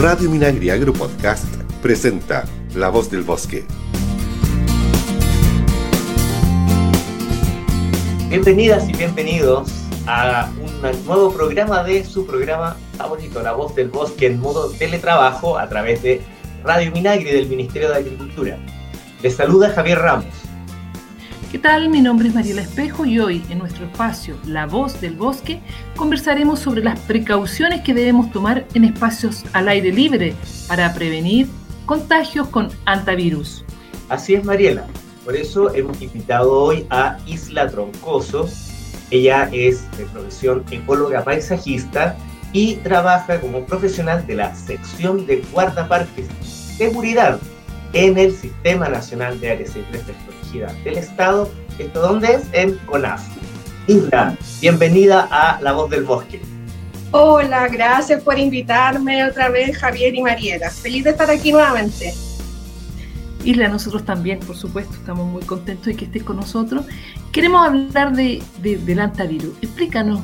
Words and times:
Radio 0.00 0.30
Minagri 0.30 0.70
Agro 0.70 0.94
Podcast 0.94 1.44
presenta 1.82 2.46
La 2.74 2.88
Voz 2.88 3.10
del 3.10 3.20
Bosque. 3.20 3.66
Bienvenidas 8.30 8.88
y 8.88 8.94
bienvenidos 8.94 9.70
a 10.06 10.50
un 10.58 11.04
nuevo 11.04 11.30
programa 11.34 11.84
de 11.84 12.02
su 12.06 12.26
programa 12.26 12.78
favorito, 12.96 13.42
La 13.42 13.52
Voz 13.52 13.74
del 13.74 13.90
Bosque, 13.90 14.28
en 14.28 14.40
modo 14.40 14.70
teletrabajo 14.70 15.58
a 15.58 15.68
través 15.68 16.02
de 16.02 16.22
Radio 16.64 16.90
Minagri 16.92 17.30
del 17.30 17.50
Ministerio 17.50 17.90
de 17.90 17.96
Agricultura. 17.96 18.56
Les 19.22 19.36
saluda 19.36 19.68
Javier 19.68 19.98
Ramos. 19.98 20.39
¿Qué 21.50 21.58
tal? 21.58 21.88
Mi 21.88 22.00
nombre 22.00 22.28
es 22.28 22.34
Mariela 22.34 22.62
Espejo 22.62 23.04
y 23.04 23.18
hoy 23.18 23.42
en 23.50 23.58
nuestro 23.58 23.84
espacio 23.84 24.36
La 24.46 24.66
Voz 24.66 25.00
del 25.00 25.16
Bosque 25.16 25.60
conversaremos 25.96 26.60
sobre 26.60 26.80
las 26.80 26.96
precauciones 27.00 27.80
que 27.80 27.92
debemos 27.92 28.30
tomar 28.30 28.68
en 28.74 28.84
espacios 28.84 29.44
al 29.52 29.68
aire 29.68 29.92
libre 29.92 30.36
para 30.68 30.94
prevenir 30.94 31.48
contagios 31.86 32.46
con 32.46 32.68
antivirus. 32.84 33.64
Así 34.08 34.34
es, 34.34 34.44
Mariela. 34.44 34.86
Por 35.24 35.34
eso 35.34 35.74
hemos 35.74 36.00
invitado 36.00 36.52
hoy 36.52 36.86
a 36.88 37.18
Isla 37.26 37.68
Troncoso. 37.68 38.48
Ella 39.10 39.50
es 39.52 39.90
de 39.98 40.04
profesión 40.04 40.64
ecóloga 40.70 41.24
paisajista 41.24 42.16
y 42.52 42.76
trabaja 42.76 43.40
como 43.40 43.66
profesional 43.66 44.24
de 44.24 44.36
la 44.36 44.54
sección 44.54 45.26
de 45.26 45.42
guardaparques 45.50 46.28
seguridad 46.80 47.40
en 47.92 48.18
el 48.18 48.34
Sistema 48.34 48.88
Nacional 48.88 49.40
de 49.40 49.50
Áreas 49.50 49.72
Silvestres 49.72 50.16
Protegidas 50.26 50.84
del 50.84 50.98
Estado. 50.98 51.50
¿Esto 51.78 52.00
dónde 52.00 52.34
es? 52.34 52.42
En 52.52 52.76
CONAF. 52.86 53.22
Isla, 53.86 54.36
bienvenida 54.60 55.28
a 55.30 55.60
La 55.60 55.72
Voz 55.72 55.90
del 55.90 56.04
Bosque. 56.04 56.40
Hola, 57.12 57.66
gracias 57.68 58.22
por 58.22 58.38
invitarme 58.38 59.24
otra 59.24 59.48
vez, 59.48 59.76
Javier 59.76 60.14
y 60.14 60.22
Mariela. 60.22 60.70
Feliz 60.70 61.04
de 61.04 61.10
estar 61.10 61.28
aquí 61.28 61.50
nuevamente. 61.50 62.14
Isla, 63.42 63.68
nosotros 63.68 64.04
también, 64.04 64.38
por 64.38 64.56
supuesto, 64.56 64.94
estamos 64.94 65.26
muy 65.26 65.42
contentos 65.42 65.86
de 65.86 65.96
que 65.96 66.04
estés 66.04 66.22
con 66.22 66.36
nosotros. 66.36 66.84
Queremos 67.32 67.66
hablar 67.66 68.14
de, 68.14 68.42
del 68.60 69.00
antivirus. 69.00 69.54
Explícanos, 69.62 70.20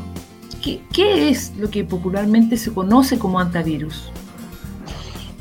¿qué, 0.62 0.80
¿qué 0.92 1.30
es 1.30 1.56
lo 1.56 1.70
que 1.70 1.82
popularmente 1.82 2.56
se 2.56 2.72
conoce 2.72 3.18
como 3.18 3.40
antivirus? 3.40 4.12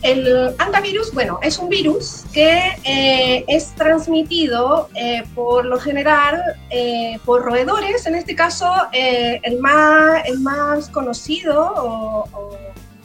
El 0.02 0.54
antivirus, 0.60 1.14
bueno, 1.14 1.40
es 1.42 1.58
un 1.58 1.70
virus 1.70 2.26
que 2.32 2.60
eh, 2.84 3.44
es 3.48 3.74
transmitido 3.76 4.90
eh, 4.94 5.24
por 5.34 5.66
lo 5.66 5.80
general 5.80 6.42
eh, 6.70 7.18
por 7.26 7.44
roedores. 7.44 8.06
En 8.06 8.16
este 8.16 8.36
caso, 8.36 8.72
el, 8.92 9.60
más, 9.60 10.24
el 10.26 10.40
más 10.42 10.90
conocido 10.90 11.74
o, 11.76 12.58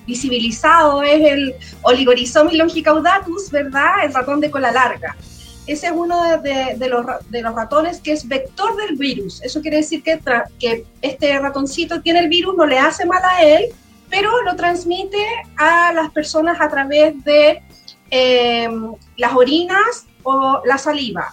visibilizado 0.07 1.03
es 1.03 1.21
el 1.25 1.55
Oligorhizomys 1.83 2.55
longicaudatus, 2.55 3.51
¿verdad? 3.51 4.05
El 4.05 4.13
ratón 4.13 4.41
de 4.41 4.51
cola 4.51 4.73
larga. 4.73 5.17
Ese 5.67 5.87
es 5.87 5.93
uno 5.95 6.39
de, 6.39 6.75
de, 6.77 6.89
los, 6.89 7.07
de, 7.29 7.43
los, 7.43 7.55
ratones 7.55 8.01
que 8.01 8.13
es 8.13 8.27
vector 8.27 8.77
del 8.77 8.97
virus. 8.97 9.41
Eso 9.43 9.61
quiere 9.61 9.77
decir 9.77 10.03
que, 10.03 10.19
que 10.59 10.85
este 11.01 11.39
ratoncito 11.39 12.01
tiene 12.01 12.19
el 12.19 12.29
virus, 12.29 12.57
no 12.57 12.67
le 12.67 12.79
hace 12.79 13.07
mal 13.07 13.23
a 13.25 13.43
él, 13.43 13.67
pero 14.11 14.43
lo 14.43 14.57
transmite 14.57 15.25
a 15.57 15.93
las 15.93 16.11
personas 16.11 16.61
a 16.61 16.69
través 16.69 17.23
de 17.25 17.63
em, 18.11 18.93
las 19.17 19.35
orinas 19.35 20.07
o 20.25 20.61
la 20.65 20.77
saliva. 20.77 21.33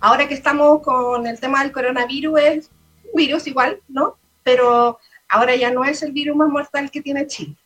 Ahora 0.00 0.26
que 0.26 0.34
estamos 0.34 0.82
con 0.82 1.26
el 1.26 1.38
tema 1.38 1.62
del 1.62 1.70
coronavirus, 1.70 2.40
es 2.40 2.70
un 3.04 3.12
virus 3.14 3.46
igual, 3.46 3.80
¿no? 3.88 4.16
Pero 4.42 4.98
ahora 5.28 5.54
ya 5.54 5.70
no 5.70 5.84
es 5.84 6.02
el 6.02 6.12
virus 6.12 6.36
más 6.36 6.48
mortal 6.48 6.90
que 6.90 7.00
tiene 7.00 7.26
Chile. 7.28 7.56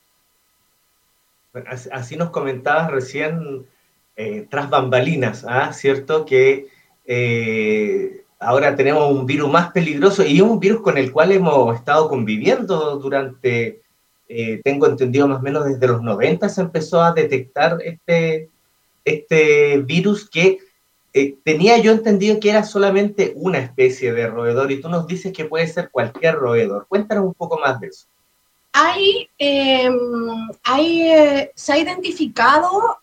así 1.91 2.17
nos 2.17 2.29
comentabas 2.29 2.91
recién 2.91 3.67
eh, 4.15 4.47
tras 4.51 4.69
bambalinas, 4.69 5.47
¿ah? 5.49 5.73
¿cierto? 5.73 6.27
Que 6.27 6.69
eh, 7.07 8.25
ahora 8.39 8.77
tenemos 8.77 9.11
un 9.11 9.25
virus 9.25 9.51
más 9.51 9.73
peligroso 9.73 10.23
y 10.23 10.43
un 10.43 10.61
virus 10.61 10.83
con 10.83 10.99
el 10.99 11.11
cual 11.13 11.33
hemos 11.33 11.75
estado 11.75 12.09
conviviendo 12.09 12.97
durante 12.99 13.81
eh, 14.29 14.61
tengo 14.65 14.89
entendido 14.89 15.29
más 15.29 15.39
o 15.39 15.43
menos 15.43 15.65
desde 15.65 15.87
los 15.87 16.03
90 16.03 16.49
se 16.49 16.61
empezó 16.61 17.01
a 17.01 17.13
detectar 17.13 17.79
este, 17.85 18.49
este 19.05 19.79
virus 19.79 20.29
que 20.29 20.59
eh, 21.13 21.37
tenía 21.45 21.79
yo 21.79 21.93
entendido 21.93 22.41
que 22.41 22.51
era 22.51 22.65
solamente 22.65 23.33
una 23.37 23.59
especie 23.59 24.13
de 24.13 24.27
roedor 24.27 24.73
y 24.73 24.81
tú 24.81 24.89
nos 24.89 25.07
dices 25.07 25.33
que 25.33 25.45
puede 25.45 25.69
ser 25.69 25.91
cualquier 25.91 26.35
roedor. 26.35 26.87
Cuéntanos 26.89 27.25
un 27.25 27.35
poco 27.35 27.59
más 27.59 27.79
de 27.79 27.87
eso. 27.87 28.07
Hay, 28.73 29.31
em, 29.39 29.95
hay 30.65 31.03
eh, 31.03 31.53
se 31.55 31.73
ha 31.73 31.79
identificado 31.79 32.99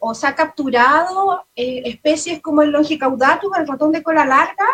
o 0.00 0.14
se 0.14 0.26
ha 0.26 0.34
capturado 0.34 1.44
especies 1.54 2.40
como 2.40 2.62
el 2.62 2.70
Longicaudatus, 2.70 3.56
el 3.56 3.68
ratón 3.68 3.92
de 3.92 4.02
cola 4.02 4.24
larga, 4.24 4.66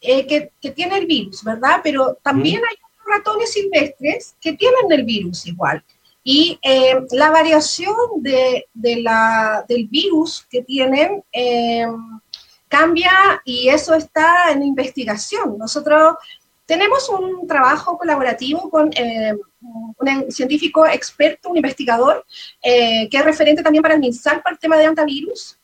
que, 0.00 0.50
que, 0.58 0.70
tiene 0.70 0.96
el 0.96 1.06
virus, 1.06 1.44
¿verdad? 1.44 1.80
Pero 1.82 2.16
también 2.22 2.62
hay 2.68 2.76
ratones 3.12 3.52
silvestres 3.52 4.36
que 4.40 4.54
tienen 4.54 4.90
el 4.90 5.04
virus 5.04 5.46
igual. 5.46 5.84
Y 6.24 6.58
eh, 6.62 7.00
la 7.10 7.30
variación 7.30 7.94
de, 8.16 8.66
la, 8.74 9.64
del 9.68 9.88
virus 9.88 10.46
que 10.48 10.62
tienen 10.62 11.24
eh, 11.32 11.86
cambia 12.68 13.42
y 13.44 13.68
eso 13.68 13.94
está 13.94 14.52
en 14.52 14.62
investigación. 14.62 15.58
Nosotros 15.58 16.14
tenemos 16.64 17.08
un 17.08 17.46
trabajo 17.46 17.98
colaborativo 17.98 18.70
con 18.70 18.90
eh, 18.94 19.34
un 19.60 20.30
científico 20.30 20.86
experto, 20.86 21.50
un 21.50 21.56
investigador, 21.56 22.24
que 22.62 23.08
es 23.10 23.24
referente 23.24 23.62
también 23.62 23.82
para 23.82 23.94
el 23.94 24.00
MinSal 24.00 24.42
para 24.42 24.54
el 24.54 24.60
tema 24.60 24.76
de 24.76 24.86
antivirus. 24.86 25.58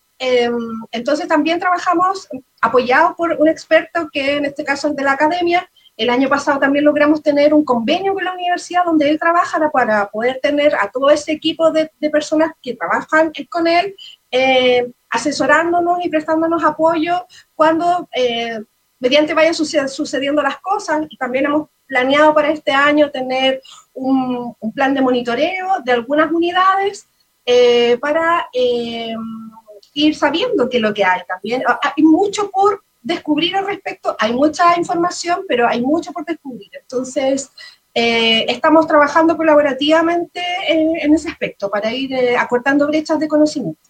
entonces 0.92 1.26
también 1.26 1.58
trabajamos 1.58 2.28
apoyados 2.60 3.14
por 3.16 3.32
un 3.38 3.48
experto 3.48 4.08
que 4.12 4.36
en 4.36 4.44
este 4.44 4.64
caso 4.64 4.88
es 4.88 4.96
de 4.96 5.02
la 5.02 5.12
academia, 5.12 5.68
el 5.98 6.10
año 6.10 6.28
pasado 6.28 6.60
también 6.60 6.84
logramos 6.84 7.20
tener 7.22 7.52
un 7.52 7.64
convenio 7.64 8.14
con 8.14 8.24
la 8.24 8.32
universidad 8.32 8.84
donde 8.84 9.10
él 9.10 9.18
trabaja 9.18 9.68
para 9.72 10.08
poder 10.08 10.38
tener 10.40 10.72
a 10.76 10.88
todo 10.92 11.10
ese 11.10 11.32
equipo 11.32 11.72
de, 11.72 11.90
personas 12.12 12.52
que 12.62 12.74
trabajan 12.74 13.32
con 13.50 13.66
él, 13.66 13.96
eh, 14.30 14.88
asesorándonos 15.10 16.04
y 16.04 16.08
prestándonos 16.08 16.62
apoyo 16.62 17.26
cuando 17.56 18.08
eh, 18.14 18.60
mediante 19.00 19.34
vayan 19.34 19.54
sucediendo 19.54 20.40
las 20.40 20.58
cosas. 20.58 21.02
También 21.18 21.46
hemos 21.46 21.68
planeado 21.88 22.32
para 22.32 22.50
este 22.50 22.70
año 22.70 23.10
tener 23.10 23.60
un, 23.92 24.54
plan 24.72 24.94
de 24.94 25.00
monitoreo 25.00 25.80
de 25.84 25.92
algunas 25.92 26.30
unidades 26.30 27.08
eh, 27.44 27.98
para 27.98 28.48
ir 28.52 30.14
sabiendo 30.14 30.68
qué 30.68 30.76
es 30.76 30.82
lo 30.82 30.94
que 30.94 31.04
hay 31.04 31.22
también. 31.26 31.64
Hay 31.66 32.04
mucho 32.04 32.48
por 32.52 32.84
descubrir 33.02 33.56
al 33.56 33.66
respecto. 33.66 34.16
Hay 34.18 34.32
mucha 34.32 34.76
información, 34.78 35.40
pero 35.48 35.66
hay 35.66 35.80
mucho 35.80 36.12
por 36.12 36.24
descubrir. 36.24 36.70
Entonces, 36.80 37.50
eh, 37.94 38.44
estamos 38.48 38.86
trabajando 38.86 39.36
colaborativamente 39.36 40.40
en, 40.68 41.12
ese 41.14 41.28
aspecto 41.28 41.70
para 41.70 41.92
ir 41.92 42.12
eh, 42.12 42.36
acortando 42.36 42.86
brechas 42.86 43.18
de 43.18 43.28
conocimiento. 43.28 43.80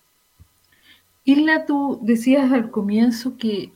Isla, 1.25 1.67
tú 1.67 1.99
decías 2.03 2.51
al 2.53 2.71
comienzo 2.71 3.37
que 3.37 3.73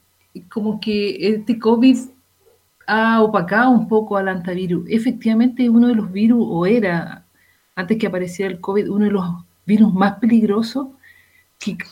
como 0.49 0.81
que 0.81 1.35
este 1.35 1.59
COVID 1.59 1.99
ha 2.87 3.23
opacado 3.23 3.71
un 3.71 3.89
poco 3.89 4.17
al 4.17 4.29
antivirus. 4.29 4.87
Efectivamente, 4.89 5.69
uno 5.69 5.89
de 5.89 5.95
los 5.95 6.11
virus, 6.11 6.47
o 6.49 6.65
era, 6.65 7.27
antes 7.75 7.99
que 7.99 8.07
apareciera 8.07 8.51
el 8.51 8.61
COVID, 8.61 8.91
uno 8.91 9.05
de 9.05 9.11
los 9.11 9.27
virus 9.67 9.93
más 9.93 10.19
peligrosos 10.19 10.89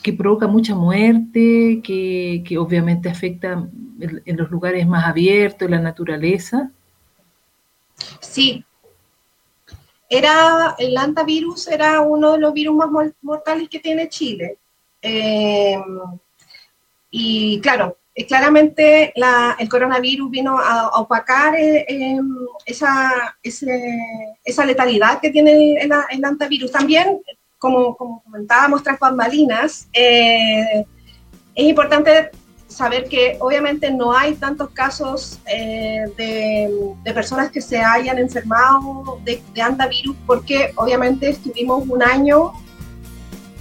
que, 0.03 0.13
provoca 0.13 0.47
mucha 0.47 0.75
muerte, 0.75 1.81
que, 1.83 2.57
obviamente 2.57 3.09
afecta 3.09 3.67
en, 3.99 4.37
los 4.37 4.49
lugares 4.51 4.85
más 4.87 5.05
abiertos, 5.05 5.69
la 5.69 5.79
naturaleza. 5.79 6.71
Sí. 8.19 8.65
Era, 10.09 10.75
el 10.77 10.97
antivirus 10.97 11.67
era 11.67 12.01
uno 12.01 12.33
de 12.33 12.39
los 12.39 12.53
virus 12.53 12.75
más 12.75 13.11
mortales 13.21 13.69
que 13.69 13.79
tiene 13.79 14.09
Chile. 14.09 14.57
Em, 15.01 15.83
y 17.09 17.61
claro, 17.61 17.97
eh, 18.13 18.27
claramente 18.27 19.13
el 19.57 19.69
coronavirus 19.69 20.29
vino 20.29 20.59
a, 20.59 20.99
opacar 20.99 21.55
eh, 21.55 21.85
em, 21.87 22.29
esa, 22.65 23.37
esa 23.41 24.65
letalidad 24.65 25.21
que 25.21 25.29
tiene 25.29 25.81
el, 25.81 25.91
el, 26.09 26.25
antivirus. 26.25 26.71
También 26.71 27.21
como, 27.61 27.95
comentábamos 27.95 28.81
tras 28.81 28.99
bambalinas, 28.99 29.87
eh, 29.93 30.83
es 31.53 31.65
importante 31.65 32.31
saber 32.67 33.07
que 33.07 33.37
obviamente 33.39 33.91
no 33.91 34.11
hay 34.11 34.33
tantos 34.33 34.71
casos 34.71 35.39
eh, 35.45 36.05
de, 36.17 37.13
personas 37.13 37.51
que 37.51 37.61
se 37.61 37.77
hayan 37.77 38.17
enfermado 38.17 39.19
de, 39.23 39.43
de, 39.53 39.61
antivirus 39.61 40.15
porque 40.25 40.71
obviamente 40.75 41.29
estuvimos 41.29 41.87
un 41.87 42.01
año 42.01 42.53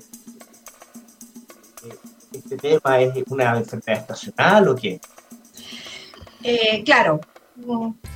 este 2.33 2.57
tema? 2.57 3.01
¿Es 3.01 3.25
una 3.29 3.59
enfermedad 3.59 4.01
estacional 4.01 4.69
o 4.69 4.75
qué? 4.75 4.99
Eh, 6.43 6.83
claro, 6.85 7.21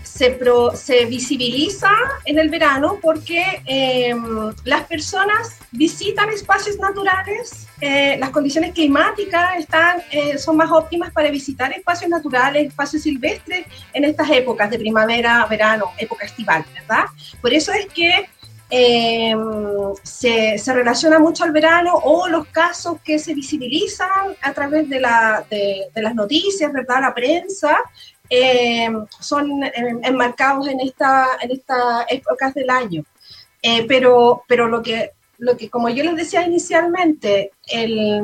se, 0.03 0.39
se, 0.75 1.05
visibiliza 1.07 1.91
en 2.25 2.39
el 2.39 2.51
verano 2.51 2.99
porque 3.01 3.63
em, 3.65 4.53
las 4.65 4.83
personas 4.85 5.59
visitan 5.71 6.29
espacios 6.29 6.79
naturales, 6.79 7.67
eh, 7.81 8.17
las 8.19 8.31
condiciones 8.31 8.73
climáticas 8.73 9.59
están, 9.59 10.03
eh, 10.11 10.37
son 10.37 10.57
más 10.57 10.71
óptimas 10.71 11.11
para 11.13 11.31
visitar 11.31 11.73
espacios 11.73 12.11
naturales, 12.11 12.69
espacios 12.69 13.03
silvestres 13.03 13.67
en 13.95 14.05
estas 14.05 14.31
épocas 14.31 14.71
de 14.71 14.79
primavera, 14.79 15.47
verano, 15.47 15.87
época 15.97 16.27
estival, 16.27 16.65
¿verdad? 16.75 17.05
Por 17.41 17.53
eso 17.55 17.73
es 17.73 17.87
que 17.87 18.29
em, 18.71 19.95
se, 20.03 20.57
relaciona 20.67 21.19
mucho 21.19 21.45
al 21.45 21.53
verano 21.53 21.95
o 21.95 22.29
los 22.29 22.47
casos 22.49 23.01
que 23.05 23.19
se 23.19 23.35
visibilizan 23.35 24.37
a 24.43 24.53
través 24.53 24.89
de, 24.89 25.01
la, 25.01 25.45
de, 25.51 25.91
las 25.97 26.15
noticias, 26.15 26.73
¿verdad? 26.73 27.01
La 27.01 27.15
prensa, 27.15 27.79
eh, 28.29 28.89
son 29.19 29.65
eh, 29.65 29.73
enmarcados 30.03 30.69
en, 30.69 30.81
esta, 30.81 31.27
en 31.41 31.51
estas 31.51 32.07
épocas 32.09 32.55
del 32.55 32.71
año. 32.71 33.05
Eh, 33.63 33.85
pero, 33.87 34.45
pero 34.47 34.69
lo 34.69 34.83
que, 34.83 35.11
lo 35.39 35.57
que, 35.57 35.69
como 35.69 35.89
yo 35.89 36.05
les 36.05 36.17
decía 36.17 36.47
inicialmente, 36.47 37.51
el 37.69 38.23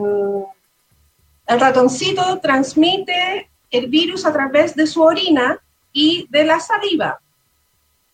ratoncito 1.46 2.38
transmite 2.40 3.50
el 3.70 3.88
virus 3.88 4.24
a 4.24 4.32
través 4.32 4.74
de 4.74 4.86
su 4.86 5.02
orina 5.02 5.60
y 5.92 6.26
de 6.30 6.44
la 6.44 6.60
saliva. 6.60 7.20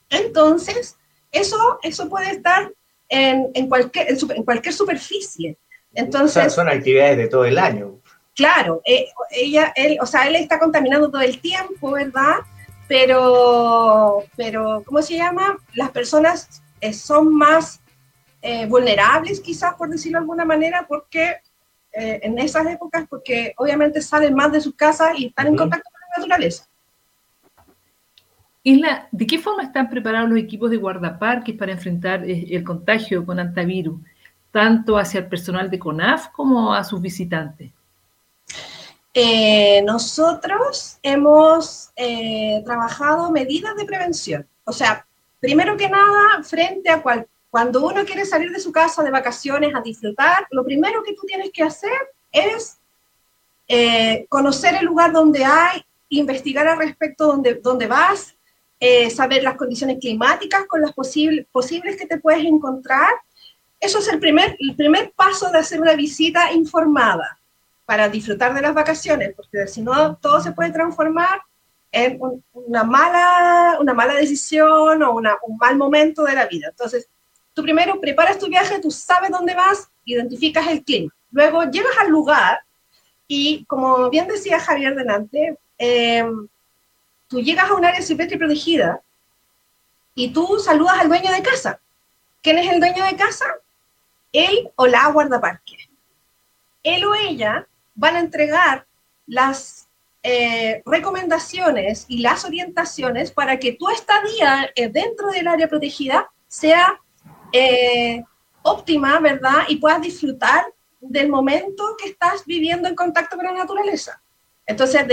Entonces, 0.08 0.96
eso, 1.32 1.79
eso 1.82 2.08
puede 2.08 2.31
estar 2.31 2.70
en, 3.08 3.50
en 3.55 3.69
cualquier, 3.69 4.08
en, 4.11 4.43
cualquier 4.44 4.75
superficie. 4.75 5.56
Entonces, 5.94 6.52
son 6.52 6.69
actividades 6.69 7.17
de 7.17 7.29
todo 7.29 7.44
el 7.44 7.58
año. 7.58 7.99
Claro, 8.34 8.81
eh, 8.84 9.08
ella, 9.31 9.73
él, 9.76 9.99
o 10.00 10.06
sea, 10.06 10.26
él 10.26 10.37
está 10.37 10.58
contaminando 10.58 11.11
todo 11.11 11.20
el 11.20 11.38
tiempo, 11.40 11.93
¿verdad? 11.93 12.37
Pero, 12.88 14.25
pero 14.37 14.82
¿cómo 14.87 15.02
se 15.02 15.17
llama? 15.17 15.58
Las 15.75 15.90
personas 15.90 16.62
eh, 16.81 16.93
son 16.93 17.34
más 17.34 17.81
eh, 18.40 18.67
vulnerables, 18.67 19.40
quizás 19.40 19.75
por 19.75 19.88
decirlo 19.88 20.19
de 20.19 20.23
alguna 20.23 20.44
manera, 20.44 20.87
porque 20.88 21.37
en 21.94 22.38
esas 22.38 22.67
épocas, 22.69 23.05
porque 23.06 23.52
obviamente 23.58 24.00
salen 24.00 24.34
más 24.34 24.50
de 24.50 24.62
sus 24.62 24.75
casas 24.75 25.12
y 25.19 25.26
están 25.26 25.49
en 25.49 25.56
contacto 25.56 25.90
con 25.90 26.00
la 26.00 26.17
naturaleza. 26.17 26.67
Isla, 28.64 29.09
¿de 29.11 29.26
qué 29.26 29.38
forma 29.38 29.64
están 29.64 29.91
preparados 29.91 30.31
los 30.31 30.38
equipos 30.38 30.70
de 30.70 30.76
guardaparques 30.76 31.56
para 31.56 31.73
enfrentar 31.73 32.25
el 32.25 32.62
contagio 32.62 33.26
con 33.26 33.41
antivirus, 33.41 34.00
tanto 34.53 34.97
hacia 34.97 35.20
el 35.20 35.26
personal 35.26 35.69
de 35.69 35.79
CONAF 35.79 36.29
como 36.29 36.73
a 36.73 36.85
sus 36.85 37.00
visitantes? 37.00 37.73
Eh, 39.14 39.82
nosotros 39.82 40.99
hemos 41.03 41.91
eh, 41.97 42.62
trabajado 42.64 43.31
medidas 43.31 43.75
de 43.76 43.85
prevención. 43.85 44.47
O 44.65 44.73
sea, 44.73 45.05
primero 45.41 45.76
que 45.76 45.88
nada, 45.88 46.43
frente 46.44 46.88
a 46.88 47.03
cual, 47.03 47.26
cuando 47.50 47.85
uno 47.85 48.05
quiere 48.05 48.25
salir 48.25 48.50
de 48.53 48.61
su 48.61 48.73
casa 48.73 49.03
de 49.03 49.11
vacaciones 49.11 49.75
a 49.75 49.82
disfrutar, 49.82 50.47
lo 50.50 50.65
primero 50.65 51.03
que 51.03 51.15
tú 51.15 51.23
tienes 51.26 51.50
que 51.53 51.65
hacer 51.65 51.93
es 52.31 52.79
eh, 53.69 54.25
conocer 54.29 54.76
el 54.76 54.87
lugar 54.87 55.12
donde 55.12 55.44
hay, 55.44 55.85
investigar 56.08 56.67
al 56.69 56.79
respecto 56.79 57.26
donde, 57.26 57.55
donde 57.55 57.87
vas, 57.87 58.35
saber 59.11 59.43
las 59.44 59.56
condiciones 59.56 59.99
climáticas 60.00 60.67
con 60.67 60.81
las 60.81 60.93
posibles 60.93 61.46
posibles 61.52 61.96
que 61.96 62.06
te 62.06 62.19
puedes 62.19 62.44
encontrar. 62.44 63.12
Eso 63.79 63.99
es 63.99 64.08
el 64.08 64.19
primer, 64.19 64.56
el 64.58 64.75
primer 64.75 65.12
paso 65.12 65.50
de 65.50 65.58
hacer 65.58 65.81
una 65.81 65.94
visita 65.94 66.52
informada 66.52 67.38
para 67.84 68.08
disfrutar 68.08 68.55
de 68.55 68.62
las 68.62 68.75
vacaciones, 68.75 69.34
porque 69.37 69.67
si 69.67 69.82
no, 69.82 70.17
todo 70.17 70.40
se 70.40 70.52
puede 70.52 70.73
transformar 70.73 71.41
en 71.93 72.19
una, 72.55 72.84
mala, 72.84 73.77
una 73.81 73.93
mala 73.93 74.15
decisión 74.15 75.03
o 75.03 75.12
un 75.12 75.56
mal 75.58 75.77
momento 75.77 76.24
de 76.24 76.34
la 76.34 76.46
vida. 76.46 76.69
Entonces, 76.70 77.08
tú 77.53 77.62
primero 77.62 78.01
preparas 78.01 78.39
tu 78.39 78.48
viaje, 78.48 78.81
tú 78.81 78.91
sabes 78.91 79.31
dónde 79.31 79.55
vas, 79.55 79.91
identificas 80.05 80.67
el 80.69 80.82
clima. 80.82 81.12
Luego 81.31 81.65
llegas 81.65 81.96
al 82.01 82.08
lugar 82.08 82.60
y, 83.29 83.65
como 83.67 84.08
bien 84.10 84.27
decía 84.27 84.58
Javier 84.58 84.94
delante, 84.94 85.56
em, 85.79 86.48
tú 87.32 87.41
llegas 87.41 87.70
a 87.70 87.74
un 87.74 87.84
área 87.84 88.03
silvestre 88.03 88.36
protegida 88.36 89.01
y 90.15 90.34
tú 90.34 90.58
saludas 90.58 90.98
al 90.98 91.08
dueño 91.08 91.32
de 91.32 91.43
casa. 91.43 91.81
¿Quién 92.43 92.58
es 92.58 92.70
el 92.70 92.79
dueño 92.79 93.03
de 93.06 93.17
casa? 93.17 93.46
Él 94.32 94.70
o 94.77 94.86
la 94.86 95.06
guardaparque. 95.06 95.79
Él 96.82 97.06
o 97.06 97.15
ella 97.15 97.67
van 97.94 98.17
a 98.17 98.20
entregar 98.20 98.86
las 99.27 99.89
eh, 100.22 100.82
recomendaciones 100.84 102.05
y 102.06 102.19
las 102.19 102.44
orientaciones 102.44 103.31
para 103.31 103.58
que 103.58 103.72
tu 103.72 103.89
estadía 103.89 104.70
eh, 104.74 104.91
dentro 104.91 105.31
del 105.31 105.48
área 105.48 105.69
protegida 105.69 106.31
sea 106.48 107.01
eh, 107.51 108.22
óptima, 108.60 109.20
¿verdad? 109.20 109.65
Y 109.69 109.77
puedas 109.77 110.03
disfrutar 110.03 110.67
del 111.01 111.31
momento 111.31 111.96
que 111.98 112.10
estás 112.10 112.44
viviendo 112.44 112.89
en 112.89 112.94
contacto 112.94 113.36
con 113.36 113.46
la 113.46 113.53
naturaleza. 113.53 114.20
Entonces, 114.67 115.06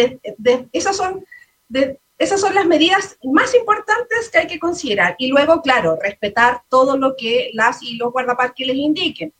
esas, 0.73 0.97
son, 0.97 1.25
esas 2.19 2.41
son 2.41 2.53
las 2.53 2.65
medidas 2.65 3.17
más 3.23 3.55
importantes 3.55 4.29
que 4.29 4.39
hay 4.39 4.47
que 4.47 4.59
considerar. 4.59 5.15
Y 5.17 5.29
luego, 5.29 5.61
claro, 5.61 5.97
respetar 6.01 6.63
todo 6.67 6.97
lo 6.97 7.15
que 7.15 7.49
las 7.53 7.81
y 7.81 7.95
los 7.95 8.11
guardaparques 8.11 8.67
les 8.67 8.75
indiquen. 8.75 9.33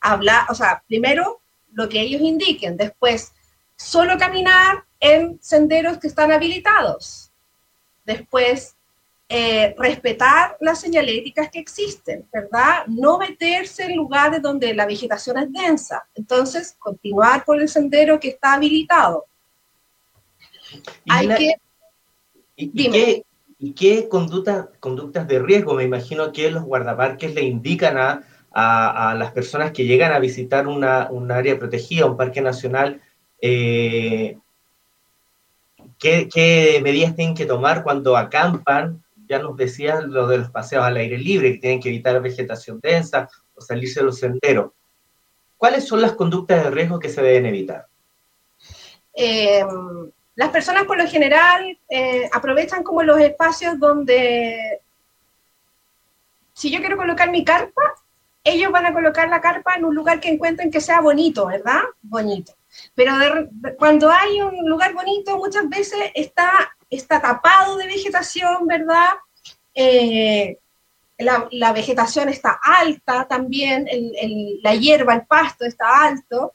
Habla, 0.00 0.46
o 0.48 0.54
sea, 0.54 0.82
primero, 0.88 1.42
lo 1.72 1.90
que 1.90 2.00
ellos 2.00 2.22
indiquen. 2.22 2.78
Después, 2.78 3.32
solo 3.76 4.16
caminar 4.16 4.82
en 4.98 5.38
senderos 5.42 5.98
que 5.98 6.06
están 6.06 6.32
habilitados. 6.32 7.30
Después, 8.06 8.76
eh, 9.28 9.74
respetar 9.76 10.56
las 10.60 10.80
señaléticas 10.80 11.50
que 11.50 11.58
existen, 11.58 12.26
¿verdad? 12.32 12.86
No 12.86 13.18
meterse 13.18 13.84
en 13.84 13.96
lugares 13.96 14.40
donde 14.40 14.72
la 14.72 14.86
vegetación 14.86 15.36
es 15.36 15.52
densa. 15.52 16.08
Entonces, 16.14 16.76
continuar 16.78 17.44
por 17.44 17.60
el 17.60 17.68
sendero 17.68 18.18
que 18.18 18.28
está 18.28 18.54
habilitado. 18.54 19.26
Hay 21.10 21.28
que... 21.28 21.56
¿Y, 22.72 22.90
qué, 22.90 23.24
y 23.58 23.72
qué 23.72 24.08
conductas 24.08 25.28
de 25.28 25.38
riesgo? 25.38 25.74
Me 25.74 25.84
imagino 25.84 26.32
que 26.32 26.50
los 26.50 26.64
guardaparques 26.64 27.34
le 27.34 27.42
indican 27.42 27.96
a 27.98 28.22
a, 28.54 29.14
las 29.16 29.32
personas 29.32 29.72
que 29.72 29.84
llegan 29.84 30.12
a 30.12 30.18
visitar 30.18 30.66
una, 30.66 31.08
un 31.10 31.30
área 31.30 31.58
protegida, 31.58 32.06
un 32.06 32.16
parque 32.16 32.40
nacional, 32.40 33.00
eh, 33.40 34.38
¿qué, 35.98 36.80
medidas 36.82 37.16
tienen 37.16 37.34
que 37.34 37.46
tomar 37.46 37.82
cuando 37.82 38.16
acampan? 38.16 39.02
Ya 39.28 39.38
nos 39.38 39.56
decías 39.56 40.04
lo 40.04 40.26
de 40.26 40.38
los 40.38 40.50
paseos 40.50 40.84
al 40.84 40.96
aire 40.96 41.18
libre, 41.18 41.52
que 41.52 41.58
tienen 41.58 41.80
que 41.80 41.88
evitar 41.88 42.20
vegetación 42.20 42.80
densa 42.80 43.28
o 43.54 43.60
salirse 43.60 44.00
de 44.00 44.06
los 44.06 44.18
senderos. 44.18 44.72
¿Cuáles 45.56 45.86
son 45.86 46.02
las 46.02 46.12
conductas 46.12 46.64
de 46.64 46.70
riesgo 46.70 46.98
que 46.98 47.08
se 47.08 47.22
deben 47.22 47.46
evitar? 47.46 47.86
Eh, 49.14 49.64
las 50.34 50.48
personas 50.50 50.84
por 50.84 50.96
lo 50.96 51.06
general 51.06 51.78
eh, 51.88 52.28
aprovechan 52.32 52.82
como 52.82 53.02
los 53.02 53.20
espacios 53.20 53.78
donde, 53.78 54.80
si 56.54 56.70
yo 56.70 56.80
quiero 56.80 56.96
colocar 56.96 57.30
mi 57.30 57.44
carpa, 57.44 57.82
ellos 58.44 58.72
van 58.72 58.86
a 58.86 58.92
colocar 58.92 59.28
la 59.28 59.40
carpa 59.40 59.74
en 59.74 59.84
un 59.84 59.94
lugar 59.94 60.20
que 60.20 60.30
encuentren 60.30 60.70
que 60.70 60.80
sea 60.80 61.00
bonito, 61.00 61.46
¿verdad? 61.46 61.82
Bonito. 62.00 62.54
Pero 62.94 63.12
cuando 63.78 64.10
hay 64.10 64.40
un 64.40 64.68
lugar 64.68 64.94
bonito, 64.94 65.36
muchas 65.36 65.68
veces 65.68 66.10
está, 66.14 66.74
está 66.88 67.20
tapado 67.20 67.76
de 67.76 67.86
vegetación, 67.86 68.66
¿verdad? 68.66 69.10
Eh, 69.74 70.58
la, 71.18 71.72
vegetación 71.72 72.28
está 72.30 72.58
alta 72.62 73.28
también, 73.28 73.86
la 74.62 74.74
hierba, 74.74 75.14
el 75.14 75.26
pasto 75.26 75.64
está 75.64 76.04
alto. 76.04 76.54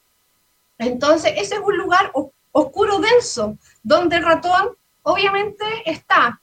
Entonces, 0.78 1.32
ese 1.36 1.54
es 1.54 1.60
un 1.60 1.78
lugar 1.78 2.10
oscuro, 2.52 2.98
denso, 2.98 3.58
donde 3.82 4.16
el 4.16 4.24
ratón 4.24 4.76
obviamente 5.02 5.64
está. 5.84 6.40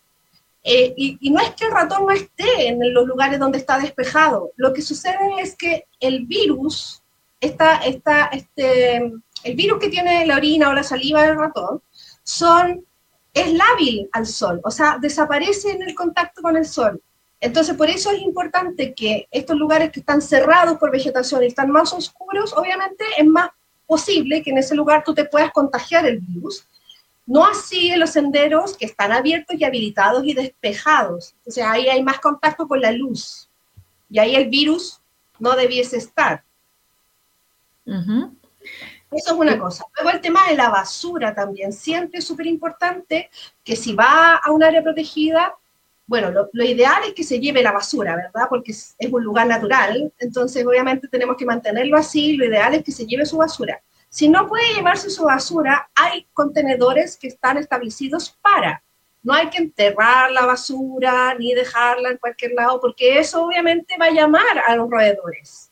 Eh, 0.64 0.94
y, 0.98 1.30
no 1.30 1.40
es 1.42 1.52
que 1.52 1.66
el 1.66 1.72
ratón 1.72 2.08
no 2.08 2.12
esté 2.12 2.68
en 2.68 2.92
los 2.92 3.06
lugares 3.06 3.40
donde 3.40 3.60
está 3.60 3.78
despejado, 3.78 4.52
lo 4.56 4.74
que 4.74 4.82
sucede 4.82 5.40
es 5.40 5.56
que 5.56 5.86
el 6.00 6.26
virus, 6.26 7.04
está, 7.40 7.78
está, 7.86 8.26
este, 8.34 9.14
el 9.44 9.56
virus 9.56 9.80
que 9.80 9.90
tiene 9.90 10.26
la 10.26 10.38
orina 10.38 10.70
o 10.70 10.74
la 10.74 10.82
saliva 10.82 11.22
del 11.22 11.38
ratón, 11.38 11.84
son, 12.24 12.84
es 13.32 13.54
lábil 13.54 14.10
al 14.12 14.26
sol, 14.26 14.60
o 14.64 14.72
sea, 14.72 14.98
desaparece 15.00 15.70
en 15.70 15.84
el 15.84 15.94
contacto 15.94 16.42
con 16.42 16.58
el 16.58 16.66
sol. 16.66 17.00
Entonces, 17.40 17.76
por 17.76 17.88
eso 17.88 18.10
es 18.12 18.22
importante 18.22 18.96
que 18.96 19.28
estos 19.30 19.56
lugares 19.56 19.92
que 19.92 20.00
están 20.00 20.20
cerrados 20.20 20.80
por 20.80 20.90
vegetación 20.90 21.44
y 21.44 21.48
están 21.48 21.70
más 21.70 21.94
oscuros, 21.94 22.54
obviamente 22.54 23.06
es 23.20 23.26
más 23.28 23.50
posible 23.86 24.42
que 24.44 24.52
en 24.52 24.58
ese 24.58 24.76
lugar 24.76 25.04
tú 25.04 25.14
te 25.14 25.26
puedas 25.26 25.52
contagiar 25.52 26.06
el 26.06 26.20
virus. 26.20 26.66
No 27.26 27.46
así 27.46 27.90
en 27.90 28.00
los 28.00 28.12
senderos 28.12 28.78
que 28.78 28.86
están 28.86 29.12
abiertos 29.12 29.56
y 29.60 29.64
habilitados 29.64 30.26
y 30.26 30.34
despejados. 30.34 31.36
O 31.46 31.52
sea, 31.52 31.72
ahí 31.72 31.88
hay 31.90 32.04
más 32.04 32.20
contacto 32.20 32.68
con 32.68 32.82
la 32.82 32.92
luz. 32.92 33.50
Y 34.10 34.20
ahí 34.20 34.36
el 34.36 34.50
virus 34.50 35.02
no 35.40 35.56
debiese 35.56 35.98
estar. 35.98 36.44
Eso 37.86 39.34
es 39.34 39.40
una 39.40 39.58
cosa. 39.58 39.86
Luego 39.96 40.12
el 40.12 40.22
tema 40.22 40.48
de 40.48 40.56
la 40.56 40.70
basura 40.70 41.34
también. 41.34 41.74
Siempre 41.74 42.20
es 42.20 42.28
súper 42.28 42.48
importante 42.48 43.30
que 43.64 43.76
si 43.76 43.94
va 43.94 44.36
a 44.36 44.52
un 44.52 44.64
área 44.64 44.84
protegida, 44.84 45.56
bueno, 46.08 46.30
lo, 46.30 46.64
ideal 46.64 47.04
es 47.08 47.14
que 47.14 47.24
se 47.24 47.40
lleve 47.40 47.64
la 47.64 47.72
basura, 47.72 48.16
¿verdad? 48.16 48.48
Porque 48.48 48.72
es, 48.72 48.96
un 49.12 49.24
lugar 49.24 49.48
natural, 49.48 50.14
entonces 50.20 50.66
obviamente 50.66 51.08
tenemos 51.08 51.36
que 51.36 51.46
mantenerlo 51.46 51.98
así, 51.98 52.38
lo 52.38 52.46
ideal 52.46 52.76
es 52.76 52.84
que 52.84 52.92
se 52.92 53.06
lleve 53.06 53.26
su 53.26 53.38
basura. 53.38 53.82
Si 54.10 54.30
no 54.30 54.48
puede 54.48 54.74
llevarse 54.76 55.10
su 55.10 55.24
basura, 55.24 55.90
hay 55.96 56.28
contenedores 56.32 57.18
que 57.18 57.28
están 57.28 57.58
establecidos 57.58 58.38
para. 58.42 58.84
No 59.24 59.34
hay 59.34 59.50
que 59.50 59.58
enterrar 59.58 60.32
la 60.32 60.46
basura 60.46 61.36
ni 61.40 61.54
dejarla 61.54 62.12
en 62.12 62.18
cualquier 62.18 62.54
lado, 62.54 62.80
porque 62.80 63.18
eso 63.18 63.44
obviamente 63.44 63.96
va 64.00 64.06
a 64.06 64.12
llamar 64.12 64.64
a 64.68 64.76
los 64.76 64.90
roedores. 64.90 65.72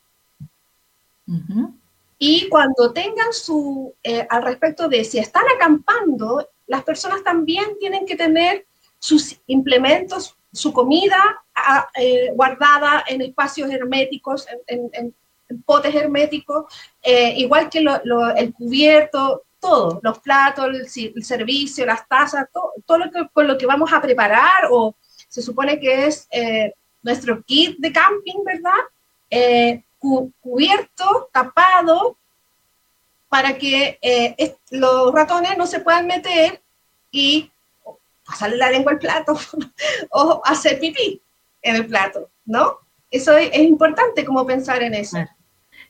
Y 2.18 2.48
cuando 2.48 2.92
tengan 2.92 3.32
su, 3.32 3.94
eh, 4.02 4.26
al 4.28 4.42
respecto 4.42 4.88
de 4.88 5.04
si 5.04 5.18
están 5.18 5.44
acampando, 5.56 6.48
las 6.66 6.82
personas 6.82 7.22
también 7.22 7.78
tienen 7.78 8.04
que 8.04 8.16
tener 8.16 8.66
sus 9.04 9.38
implementos, 9.48 10.34
su 10.50 10.72
comida 10.72 11.44
eh, 11.94 12.30
guardada 12.32 13.04
en 13.06 13.20
espacios 13.20 13.70
herméticos, 13.70 14.46
en, 14.66 15.14
potes 15.66 15.94
herméticos, 15.94 16.64
eh, 17.02 17.34
igual 17.36 17.68
que 17.68 17.80
el 17.80 18.54
cubierto, 18.54 19.42
todo, 19.60 20.00
los 20.02 20.20
platos, 20.20 20.70
el, 20.70 21.22
servicio, 21.22 21.84
las 21.84 22.08
tazas, 22.08 22.48
todo, 22.86 22.98
lo 22.98 23.10
que, 23.10 23.28
con 23.30 23.46
lo 23.46 23.58
que 23.58 23.66
vamos 23.66 23.92
a 23.92 24.00
preparar 24.00 24.68
o 24.70 24.94
se 25.28 25.42
supone 25.42 25.78
que 25.78 26.06
es 26.06 26.26
eh, 26.30 26.72
nuestro 27.02 27.42
kit 27.42 27.76
de 27.78 27.92
camping, 27.92 28.42
¿verdad? 28.42 30.30
cubierto, 30.40 31.28
tapado, 31.30 32.16
para 33.28 33.58
que 33.58 33.98
los 34.70 35.12
ratones 35.12 35.58
no 35.58 35.66
se 35.66 35.80
puedan 35.80 36.06
meter 36.06 36.62
y 37.10 37.50
pasarle 38.24 38.56
la 38.56 38.70
lengua 38.70 38.92
al 38.92 38.98
plato 38.98 39.38
o 40.10 40.40
hacer 40.44 40.80
pipí 40.80 41.20
en 41.62 41.76
el 41.76 41.86
plato, 41.86 42.30
¿no? 42.44 42.78
Eso 43.10 43.36
es, 43.36 43.56
importante 43.58 44.24
como 44.24 44.44
pensar 44.44 44.82
en 44.82 44.94
eso. 44.94 45.18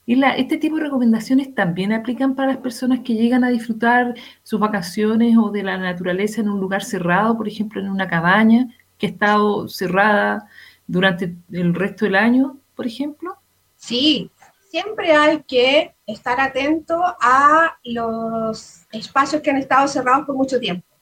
Y 0.07 0.17
la, 0.17 0.37
este 0.37 0.59
tipo 0.59 0.77
de 0.77 0.83
recomendaciones 0.83 1.55
también 1.55 1.93
aplican 1.93 2.35
para 2.35 2.49
las 2.49 2.59
personas 2.59 3.01
que 3.01 3.15
llegan 3.15 3.45
a 3.45 3.49
disfrutar 3.49 4.15
sus 4.43 4.61
vacaciones 4.61 5.37
o 5.39 5.51
de 5.51 5.63
la 5.63 5.79
naturaleza 5.79 6.43
en 6.43 6.51
un 6.51 6.61
lugar 6.61 6.85
cerrado, 6.85 7.37
por 7.37 7.49
ejemplo, 7.49 7.81
en 7.81 7.89
una 7.89 8.09
cabaña 8.09 8.69
que 8.99 9.07
ha 9.07 9.11
estado 9.11 9.69
cerrada 9.69 10.47
durante 10.87 11.35
el 11.51 11.75
resto 11.75 12.05
del 12.05 12.17
año, 12.17 12.59
por 12.77 12.87
ejemplo. 12.87 13.37
Sí, 13.77 14.31
siempre 14.71 15.13
hay 15.13 15.43
que 15.45 15.95
estar 16.07 16.39
atento 16.39 17.03
a 17.21 17.79
los 17.85 18.85
espacios 18.93 19.41
que 19.41 19.51
han 19.51 19.57
estado 19.57 19.89
cerrados 19.89 20.27
por 20.27 20.37
mucho 20.37 20.61
tiempo 20.61 20.94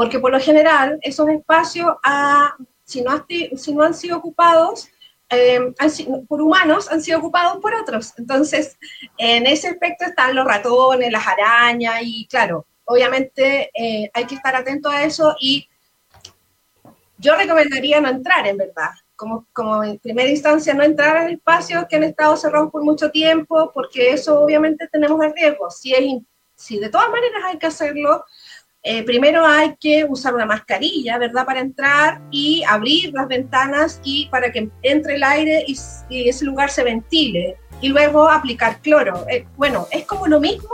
porque 0.00 0.18
por 0.18 0.32
lo 0.32 0.40
general 0.40 0.98
esos 1.02 1.28
espacios, 1.28 1.92
ah, 2.02 2.56
si, 2.84 3.02
no, 3.02 3.26
si 3.54 3.74
no 3.74 3.82
han 3.82 3.92
sido 3.92 4.16
ocupados 4.16 4.88
em, 5.28 5.74
por 6.26 6.40
humanos, 6.40 6.90
han 6.90 7.02
sido 7.02 7.18
ocupados 7.18 7.58
por 7.60 7.74
otros. 7.74 8.14
Entonces, 8.16 8.78
en 9.18 9.46
ese 9.46 9.68
aspecto 9.68 10.06
están 10.06 10.34
los 10.34 10.46
ratones, 10.46 11.12
las 11.12 11.26
arañas 11.26 12.00
y 12.02 12.26
claro, 12.28 12.64
obviamente 12.86 13.70
eh, 13.74 14.10
hay 14.14 14.24
que 14.24 14.36
estar 14.36 14.56
atento 14.56 14.88
a 14.88 15.04
eso 15.04 15.36
y 15.38 15.68
yo 17.18 17.36
recomendaría 17.36 18.00
no 18.00 18.08
entrar, 18.08 18.46
en 18.46 18.56
verdad. 18.56 18.92
Como, 19.16 19.44
como 19.52 19.84
en 19.84 19.98
primera 19.98 20.30
instancia, 20.30 20.72
no 20.72 20.82
entrar 20.82 21.24
en 21.24 21.34
espacios 21.34 21.84
que 21.90 21.96
han 21.96 22.04
estado 22.04 22.38
cerrados 22.38 22.70
por 22.70 22.82
mucho 22.82 23.10
tiempo, 23.10 23.70
porque 23.74 24.12
eso 24.12 24.40
obviamente 24.40 24.88
tenemos 24.88 25.22
el 25.22 25.34
riesgo. 25.34 25.70
Si, 25.70 25.92
es, 25.92 26.22
si 26.54 26.78
de 26.78 26.88
todas 26.88 27.10
maneras 27.10 27.42
hay 27.44 27.58
que 27.58 27.66
hacerlo, 27.66 28.24
eh, 28.82 29.02
primero 29.02 29.44
hay 29.44 29.76
que 29.78 30.06
usar 30.08 30.34
una 30.34 30.46
mascarilla, 30.46 31.18
¿verdad? 31.18 31.44
Para 31.44 31.60
entrar 31.60 32.20
y 32.30 32.64
abrir 32.66 33.12
las 33.12 33.28
ventanas 33.28 34.00
y 34.04 34.26
para 34.28 34.50
que 34.50 34.70
entre 34.82 35.16
el 35.16 35.22
aire 35.22 35.64
y, 35.66 35.78
ese 36.28 36.44
lugar 36.46 36.70
se 36.70 36.82
ventile. 36.82 37.56
Y 37.82 37.88
luego 37.88 38.28
aplicar 38.28 38.80
cloro. 38.80 39.26
Eh, 39.28 39.46
bueno, 39.56 39.86
es 39.90 40.06
como 40.06 40.26
lo 40.26 40.40
mismo. 40.40 40.70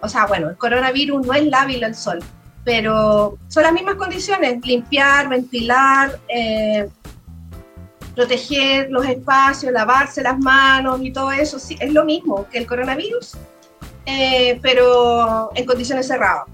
O 0.00 0.08
sea, 0.08 0.26
bueno, 0.26 0.50
el 0.50 0.56
coronavirus 0.56 1.26
no 1.26 1.32
es 1.32 1.44
lábil 1.46 1.82
al 1.84 1.94
sol, 1.94 2.20
pero 2.64 3.38
son 3.48 3.62
las 3.64 3.72
mismas 3.72 3.96
condiciones. 3.96 4.64
Limpiar, 4.64 5.28
ventilar, 5.28 6.20
eh, 6.28 6.88
proteger 8.14 8.90
los 8.90 9.06
espacios, 9.06 9.72
lavarse 9.72 10.22
las 10.22 10.38
manos 10.38 11.00
y 11.02 11.12
todo 11.12 11.32
eso. 11.32 11.58
Sí, 11.58 11.76
es 11.80 11.92
lo 11.92 12.04
mismo 12.04 12.48
que 12.48 12.58
el 12.58 12.66
coronavirus, 12.66 13.36
pero 14.60 15.50
en 15.54 15.66
condiciones 15.66 16.06
cerradas. 16.06 16.46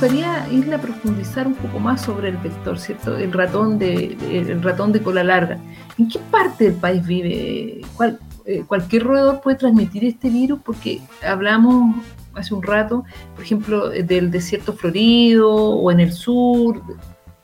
Gustaría 0.00 0.48
irle 0.50 0.76
a 0.76 0.80
profundizar 0.80 1.46
un 1.46 1.54
poco 1.54 1.78
más 1.78 2.00
sobre 2.00 2.30
el 2.30 2.38
vector, 2.38 2.78
¿cierto? 2.78 3.18
El 3.18 3.34
ratón 3.34 3.78
de, 3.78 4.16
el 4.32 4.62
ratón 4.62 4.92
de 4.92 5.02
cola 5.02 5.22
larga. 5.22 5.58
¿En 5.98 6.08
qué 6.08 6.18
parte 6.30 6.64
del 6.64 6.74
país 6.74 7.06
vive? 7.06 7.82
¿Cuál, 7.98 8.18
eh, 8.46 8.64
¿Cualquier 8.66 9.04
roedor 9.04 9.42
puede 9.42 9.58
transmitir 9.58 10.06
este 10.06 10.30
virus? 10.30 10.58
Porque 10.64 11.02
hablamos 11.22 11.96
hace 12.34 12.54
un 12.54 12.62
rato, 12.62 13.04
por 13.34 13.44
ejemplo, 13.44 13.90
del 13.90 14.30
desierto 14.30 14.72
florido 14.72 15.52
o 15.54 15.90
en 15.92 16.00
el 16.00 16.14
sur. 16.14 16.82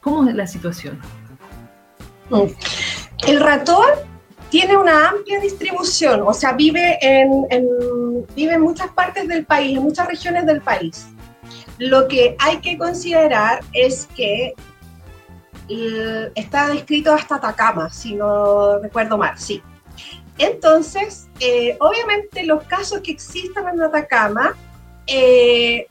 ¿Cómo 0.01 0.27
es 0.27 0.35
la 0.35 0.47
situación? 0.47 0.99
El 3.27 3.41
ratón 3.41 3.85
tiene 4.49 4.79
una 4.79 5.11
amplia 5.11 5.41
distribución, 5.41 6.23
o 6.25 6.33
sea, 6.33 6.53
vive 6.53 6.97
en, 7.03 7.47
vive 8.35 8.55
en 8.55 8.63
muchas 8.63 8.89
partes 8.93 9.29
del 9.29 9.45
país, 9.45 9.77
en 9.77 9.83
muchas 9.83 10.07
regiones 10.07 10.47
del 10.47 10.63
país. 10.63 11.07
Lo 11.79 12.09
que 12.09 12.37
hay 12.39 12.59
que 12.59 12.79
considerar 12.79 13.61
es 13.73 14.07
que 14.15 14.55
eh, 15.69 16.33
está 16.35 16.69
descrito 16.69 17.13
hasta 17.13 17.37
Atacama, 17.37 17.91
si 17.91 18.15
no 18.15 18.79
recuerdo 18.79 19.19
mal, 19.19 19.37
sí. 19.37 19.63
Entonces, 20.39 21.29
eh, 21.41 21.77
obviamente 21.81 22.45
los 22.45 22.63
casos 22.65 23.01
que 23.01 23.11
existen 23.11 23.67
en 23.69 23.83
Atacama 23.83 24.55
eh, 25.07 25.87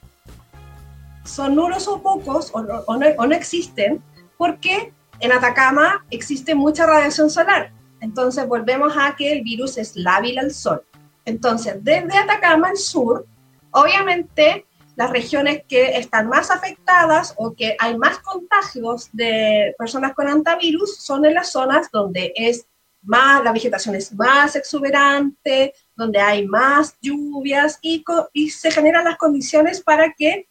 son 1.24 1.56
nulos 1.56 1.88
o 1.88 2.02
pocos 2.02 2.52
o 2.54 2.62
no, 2.62 2.84
o 2.86 2.98
no, 3.28 3.36
existen 3.36 4.02
porque 4.38 4.94
en 5.20 5.32
Atacama 5.32 6.06
existe 6.12 6.54
mucha 6.54 6.86
radiación 6.86 7.30
solar. 7.30 7.72
Entonces 8.02 8.48
volvemos 8.48 8.94
a 8.98 9.16
que 9.16 9.32
el 9.32 9.42
virus 9.42 9.78
es 9.78 9.96
lábil 9.96 10.38
al 10.38 10.52
sol. 10.52 10.84
Entonces, 11.26 11.84
desde 11.84 12.18
Atacama 12.18 12.70
al 12.70 12.78
sur, 12.78 13.26
obviamente 13.72 14.66
las 14.96 15.10
regiones 15.10 15.64
que 15.68 15.98
están 15.98 16.30
más 16.30 16.52
afectadas 16.52 17.34
o 17.38 17.54
que 17.54 17.76
hay 17.80 17.98
más 17.98 18.20
contagios 18.20 19.10
de 19.12 19.76
personas 19.78 20.14
con 20.14 20.28
antivirus 20.28 20.98
son 20.98 21.26
en 21.26 21.34
las 21.34 21.52
zonas 21.52 21.90
donde 21.92 22.34
es 22.36 22.66
más, 23.02 23.44
la 23.44 23.52
vegetación 23.52 23.96
es 23.96 24.14
más 24.14 24.56
exuberante, 24.56 25.74
donde 25.96 26.20
hay 26.20 26.48
más 26.48 26.96
lluvias 27.02 27.78
y, 27.82 28.04
y 28.34 28.50
se 28.50 28.72
generan 28.72 29.06
las 29.06 29.18
condiciones 29.18 29.82
para 29.82 30.12
que 30.14 30.48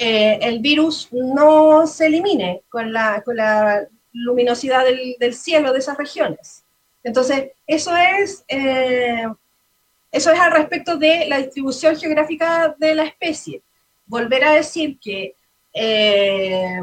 eh, 0.00 0.38
el 0.42 0.60
virus 0.60 1.08
no 1.10 1.86
se 1.88 2.06
elimine 2.06 2.62
con 2.68 2.92
la, 2.92 3.20
con 3.22 3.36
la 3.36 3.88
luminosidad 4.12 4.84
del, 4.84 5.34
cielo 5.34 5.72
de 5.72 5.80
esas 5.80 5.98
regiones. 5.98 6.64
Entonces, 7.02 7.50
eso 7.66 7.96
es, 7.96 8.44
eh, 8.46 9.26
eso 10.10 10.32
es 10.32 10.40
al 10.40 10.52
respecto 10.52 10.96
de 10.96 11.26
la 11.26 11.38
distribución 11.38 11.96
geográfica 11.96 12.74
de 12.78 12.94
la 12.94 13.04
especie. 13.04 13.62
Volver 14.06 14.44
a 14.44 14.52
decir 14.52 14.98
que 14.98 15.34
eh, 15.72 16.80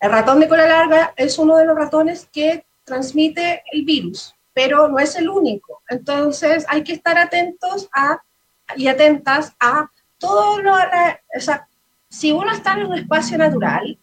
el 0.00 0.10
ratón 0.10 0.40
de 0.40 0.48
cola 0.48 0.66
larga 0.66 1.14
es 1.16 1.38
uno 1.38 1.56
de 1.56 1.66
los 1.66 1.76
ratones 1.76 2.28
que 2.32 2.64
transmite 2.84 3.62
el 3.72 3.84
virus, 3.84 4.34
pero 4.52 4.88
no 4.88 4.98
es 4.98 5.14
el 5.16 5.28
único. 5.28 5.82
Entonces, 5.88 6.64
hay 6.68 6.82
que 6.82 6.94
estar 6.94 7.16
atentos 7.16 7.88
a, 7.92 8.20
y 8.76 8.88
atentas 8.88 9.54
a 9.60 9.90
todo 10.18 10.60
lo, 10.60 10.74
o 10.74 11.40
sea, 11.40 11.68
si 12.08 12.32
uno 12.32 12.50
está 12.50 12.72
en 12.74 12.86
un 12.86 12.98
espacio 12.98 13.38
natural, 13.38 13.98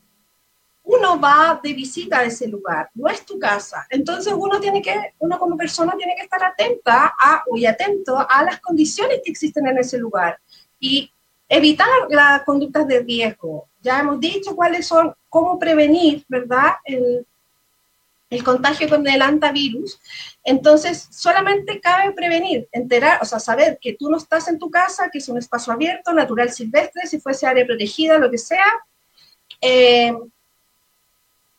uno 0.88 1.20
va 1.20 1.60
de 1.62 1.74
visita 1.74 2.20
a 2.20 2.24
ese 2.24 2.48
lugar, 2.48 2.90
no 2.96 3.10
es 3.10 3.26
tu 3.26 3.38
casa. 3.38 3.86
Entonces 3.90 4.34
uno 4.34 4.58
tiene 4.60 4.82
que, 4.82 5.14
uno 5.20 5.38
como 5.38 5.58
persona 5.58 5.94
tiene 5.98 6.16
que 6.16 6.24
estar 6.24 6.42
atenta 6.42 7.14
a, 7.20 7.44
y 7.54 7.66
atento 7.66 8.18
a 8.18 8.44
las 8.44 8.62
condiciones 8.62 9.20
que 9.24 9.32
existen 9.32 9.68
en 9.68 9.78
ese 9.80 9.98
lugar 9.98 10.40
y 10.80 11.12
evitar 11.50 11.88
las 12.10 12.44
conductas 12.44 12.88
de 12.88 13.00
riesgo. 13.02 13.68
Ya 13.82 14.00
hemos 14.00 14.18
dicho 14.22 14.56
cuáles 14.56 14.88
son, 14.88 15.14
cómo 15.28 15.60
prevenir, 15.60 16.24
¿verdad? 16.30 16.76
El, 16.86 17.26
el 18.30 18.44
contagio 18.46 18.88
con 18.88 19.06
el 19.06 19.22
antivirus. 19.22 20.00
Entonces, 20.42 21.06
solamente 21.12 21.82
cabe 21.82 22.14
prevenir, 22.14 22.70
enterar, 22.72 23.20
o 23.22 23.26
sea, 23.26 23.40
saber 23.40 23.78
que 23.82 23.94
tú 23.94 24.10
no 24.10 24.16
estás 24.16 24.48
en 24.48 24.58
tu 24.58 24.72
casa, 24.72 25.10
que 25.12 25.18
es 25.18 25.28
un 25.28 25.38
espacio 25.38 25.74
abierto, 25.74 26.14
natural, 26.14 26.50
silvestre, 26.50 27.08
si 27.08 27.20
fuese 27.20 27.46
área 27.46 27.66
protegida, 27.66 28.18
lo 28.18 28.32
que 28.32 28.38
sea, 28.38 28.66
eh, 29.60 30.14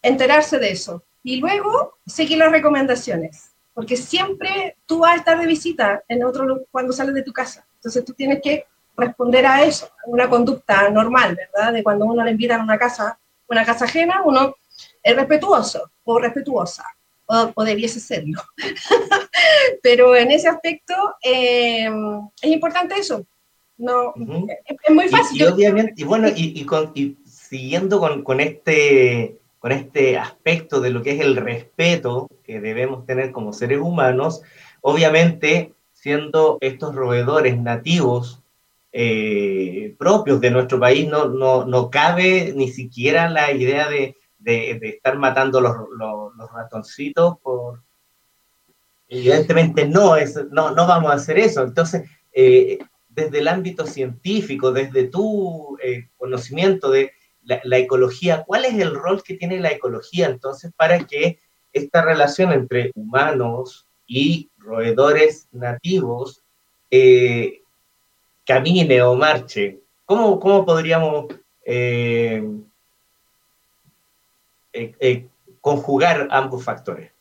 enterarse 0.08 0.58
de 0.58 0.70
eso. 0.70 1.04
Y 1.22 1.36
luego, 1.40 1.98
seguir 2.06 2.38
las 2.38 2.52
recomendaciones, 2.52 3.52
porque 3.74 3.96
siempre 3.96 4.76
tú 4.86 5.00
vas 5.00 5.12
a 5.14 5.16
estar 5.16 5.38
de 5.38 5.46
visita 5.46 6.02
en 6.08 6.24
otro 6.24 6.62
cuando 6.70 6.92
sales 6.92 7.14
de 7.14 7.22
tu 7.22 7.32
casa. 7.32 7.66
Entonces, 7.74 8.04
tú 8.04 8.12
tienes 8.12 8.40
que 8.42 8.66
responder 8.96 9.46
a 9.46 9.62
eso, 9.62 9.88
una 10.06 10.28
conducta 10.28 10.90
normal, 10.90 11.36
¿verdad? 11.36 11.72
De 11.72 11.82
cuando 11.82 12.04
uno 12.04 12.24
le 12.24 12.32
invita 12.32 12.56
a 12.56 12.62
una 12.62 12.78
casa, 12.78 13.18
una 13.46 13.64
casa 13.64 13.84
ajena, 13.84 14.22
uno 14.24 14.56
es 15.02 15.16
respetuoso 15.16 15.90
o 16.04 16.18
respetuosa, 16.18 16.84
o, 17.26 17.64
debiese 17.64 18.00
serlo. 18.00 18.42
Pero 19.82 20.16
en 20.16 20.32
ese 20.32 20.48
aspecto 20.48 20.94
eh, 21.22 21.88
es 22.42 22.50
importante 22.50 22.96
eso. 22.98 23.24
No, 23.76 24.12
es, 24.16 24.92
muy 24.92 25.08
fácil. 25.08 25.40
Y, 25.40 25.44
obviamente, 25.44 25.92
y 25.96 26.02
bueno, 26.02 26.28
y, 26.34 26.64
con, 26.64 26.92
siguiendo 27.24 28.00
con, 28.00 28.24
con, 28.24 28.40
este, 28.40 29.38
con 29.58 29.72
este 29.72 30.18
aspecto 30.18 30.80
de 30.80 30.90
lo 30.90 31.02
que 31.02 31.12
es 31.12 31.20
el 31.20 31.36
respeto 31.36 32.28
que 32.44 32.60
debemos 32.60 33.06
tener 33.06 33.32
como 33.32 33.52
seres 33.52 33.80
humanos, 33.80 34.42
obviamente 34.80 35.74
siendo 35.92 36.58
estos 36.60 36.94
roedores 36.94 37.58
nativos 37.58 38.42
eh, 38.92 39.94
propios 39.98 40.40
de 40.40 40.50
nuestro 40.50 40.78
país, 40.80 41.08
no, 41.08 41.28
no, 41.28 41.64
no 41.64 41.90
cabe 41.90 42.52
ni 42.56 42.68
siquiera 42.68 43.28
la 43.28 43.52
idea 43.52 43.88
de, 43.88 44.16
de, 44.38 44.78
estar 44.82 45.18
matando 45.18 45.60
los, 45.60 45.74
los, 45.98 46.52
ratoncitos 46.52 47.38
por... 47.40 47.82
Evidentemente 49.08 49.86
no, 49.86 50.16
es, 50.16 50.38
no, 50.50 50.70
no 50.70 50.86
vamos 50.86 51.10
a 51.10 51.14
hacer 51.14 51.38
eso. 51.38 51.62
Entonces, 51.62 52.08
eh, 52.32 52.78
desde 53.08 53.38
el 53.38 53.48
ámbito 53.48 53.86
científico, 53.86 54.70
desde 54.70 55.04
tu 55.08 55.76
eh, 55.82 56.08
conocimiento 56.16 56.90
de 56.90 57.12
la, 57.62 57.78
ecología, 57.78 58.44
¿cuál 58.46 58.66
es 58.66 58.74
el 58.74 58.94
rol 58.94 59.22
que 59.22 59.34
tiene 59.34 59.58
la 59.60 59.70
ecología 59.70 60.26
entonces 60.26 60.72
para 60.76 61.06
que 61.06 61.38
esta 61.72 62.02
relación 62.02 62.52
entre 62.52 62.90
humanos 62.94 63.86
y 64.06 64.50
roedores 64.58 65.48
nativos 65.52 66.42
eh, 66.90 67.62
camine 68.44 69.02
o 69.02 69.14
marche? 69.14 69.80
¿Cómo, 70.04 70.38
cómo 70.38 70.64
podríamos 70.64 71.26
eh, 71.64 72.42
eh, 74.72 75.26
conjugar 75.60 76.28
ambos 76.30 76.64
factores? 76.64 77.12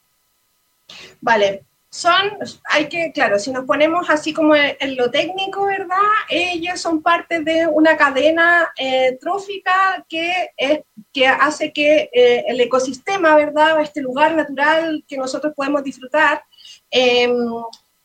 Vale, 1.21 1.63
son, 1.97 2.37
hay 2.65 2.87
que, 2.89 3.11
claro, 3.11 3.39
si 3.39 3.49
nos 3.51 3.65
ponemos 3.65 4.07
así 4.07 4.31
como 4.31 4.53
en 4.55 4.95
lo 4.95 5.09
técnico, 5.09 5.65
¿verdad? 5.65 5.97
Ellos 6.29 6.79
son 6.79 7.01
parte 7.01 7.39
de 7.39 7.65
una 7.65 7.97
cadena 7.97 8.71
eh, 8.77 9.17
trófica 9.19 10.05
que, 10.07 10.51
es, 10.55 10.81
que 11.11 11.27
hace 11.27 11.73
que 11.73 12.09
el 12.13 12.61
ecosistema, 12.61 13.35
¿verdad? 13.35 13.81
Este 13.81 14.01
lugar 14.01 14.35
natural 14.35 15.03
que 15.07 15.17
nosotros 15.17 15.53
podemos 15.55 15.83
disfrutar, 15.83 16.43
em, 16.91 17.35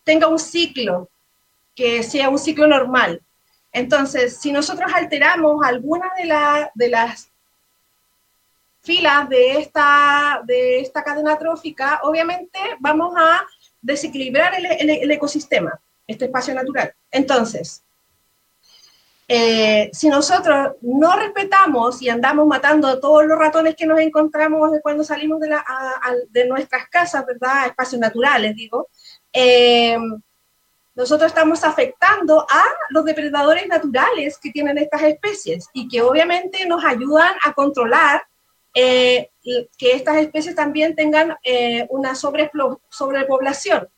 tenga 0.04 0.26
un 0.26 0.38
ciclo, 0.38 1.10
que 1.74 2.02
sea 2.02 2.30
un 2.30 2.38
ciclo 2.38 2.66
normal. 2.66 3.20
Entonces, 3.72 4.38
si 4.40 4.52
nosotros 4.52 4.90
alteramos 4.94 5.62
alguna 5.66 6.10
de, 6.16 6.70
de 6.74 6.88
las 6.88 7.30
filas 8.82 9.28
de 9.28 9.58
esta, 9.58 10.40
de 10.44 10.80
esta 10.80 11.04
cadena 11.04 11.38
trófica, 11.38 12.00
obviamente 12.04 12.58
vamos 12.80 13.14
a 13.16 13.46
desequilibrar 13.82 14.54
el, 14.54 15.10
ecosistema, 15.10 15.78
este 16.06 16.26
espacio 16.26 16.54
natural. 16.54 16.94
Entonces, 17.10 17.82
eh, 19.28 19.90
si 19.92 20.08
nosotros 20.08 20.76
no 20.80 21.16
respetamos 21.16 22.00
y 22.00 22.08
andamos 22.08 22.46
matando 22.46 22.88
a 22.88 23.00
todos 23.00 23.26
los 23.26 23.38
ratones 23.38 23.74
que 23.76 23.86
nos 23.86 23.98
encontramos 23.98 24.70
cuando 24.82 25.04
salimos 25.04 25.40
de, 25.40 26.46
nuestras 26.46 26.88
casas, 26.88 27.26
¿verdad? 27.26 27.66
Espacios 27.66 28.00
naturales, 28.00 28.54
digo, 28.54 28.88
eh, 29.32 29.96
nosotros 30.94 31.28
estamos 31.28 31.64
afectando 31.64 32.42
a 32.42 32.64
los 32.90 33.04
depredadores 33.04 33.66
naturales 33.66 34.38
que 34.38 34.50
tienen 34.50 34.76
estas 34.76 35.02
especies 35.02 35.66
y 35.72 35.88
que 35.88 36.02
obviamente 36.02 36.66
nos 36.66 36.84
ayudan 36.84 37.32
a 37.44 37.54
controlar 37.54 38.22
eh, 38.74 39.30
que 39.76 39.92
estas 39.92 40.16
especies 40.16 40.54
también 40.54 40.94
tengan 40.94 41.36
eh, 41.42 41.86
una 41.90 42.14
sobrepoblación. 42.14 43.88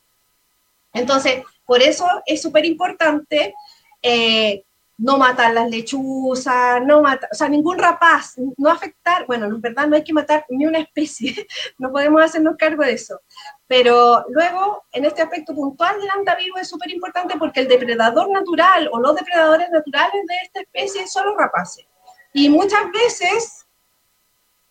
Entonces, 0.93 1.43
por 1.65 1.83
eso 1.83 2.07
es 2.27 2.41
súper 2.43 2.65
importante 2.65 3.55
eh, 4.03 4.65
no 4.97 5.19
matar 5.19 5.53
las 5.53 5.69
lechuzas, 5.69 6.81
no 6.85 7.03
matar, 7.03 7.29
o 7.33 7.35
sea, 7.35 7.49
ningún 7.49 7.79
rapaz, 7.79 8.35
no 8.57 8.71
afectar, 8.71 9.27
bueno, 9.27 9.47
en 9.47 9.61
verdad 9.61 9.89
no 9.89 9.97
hay 9.97 10.05
que 10.05 10.13
matar 10.13 10.47
ni 10.49 10.67
una 10.67 10.79
especie, 10.79 11.47
no 11.79 11.91
podemos 11.91 12.23
hacernos 12.23 12.57
cargo 12.57 12.85
de 12.85 12.93
eso. 12.93 13.21
Pero 13.67 14.25
luego, 14.29 14.85
en 14.93 15.05
este 15.05 15.23
aspecto 15.23 15.55
puntual 15.55 16.01
del 16.01 16.11
antivirus 16.11 16.61
es 16.61 16.69
súper 16.69 16.91
importante 16.91 17.37
porque 17.39 17.61
el 17.61 17.69
depredador 17.69 18.31
natural 18.31 18.89
o 18.93 19.01
los 19.01 19.17
depredadores 19.17 19.69
naturales 19.71 20.23
de 20.27 20.37
esta 20.45 20.61
especie 20.61 21.07
son 21.09 21.27
los 21.27 21.37
rapaces. 21.37 21.87
Y 22.33 22.49
muchas 22.49 22.91
veces 22.93 23.64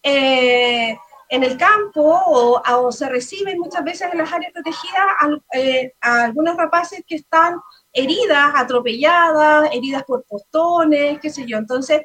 eh, 0.04 0.98
en 1.30 1.44
el 1.44 1.58
campo 1.58 2.02
o, 2.28 2.92
se 2.92 3.10
reciben 3.10 3.58
muchas 3.58 3.84
veces 3.84 4.10
en 4.12 4.20
las 4.20 4.32
áreas 4.32 4.52
protegidas 4.52 5.06
eh, 5.54 5.94
a, 6.02 6.26
algunos 6.26 6.56
rapaces 6.56 7.04
que 7.08 7.16
están 7.16 7.60
heridas, 7.92 8.52
atropelladas, 8.56 9.70
heridas 9.74 10.04
por 10.04 10.24
postones, 10.26 11.20
qué 11.20 11.30
sé 11.32 11.46
yo. 11.48 11.58
Entonces, 11.58 12.02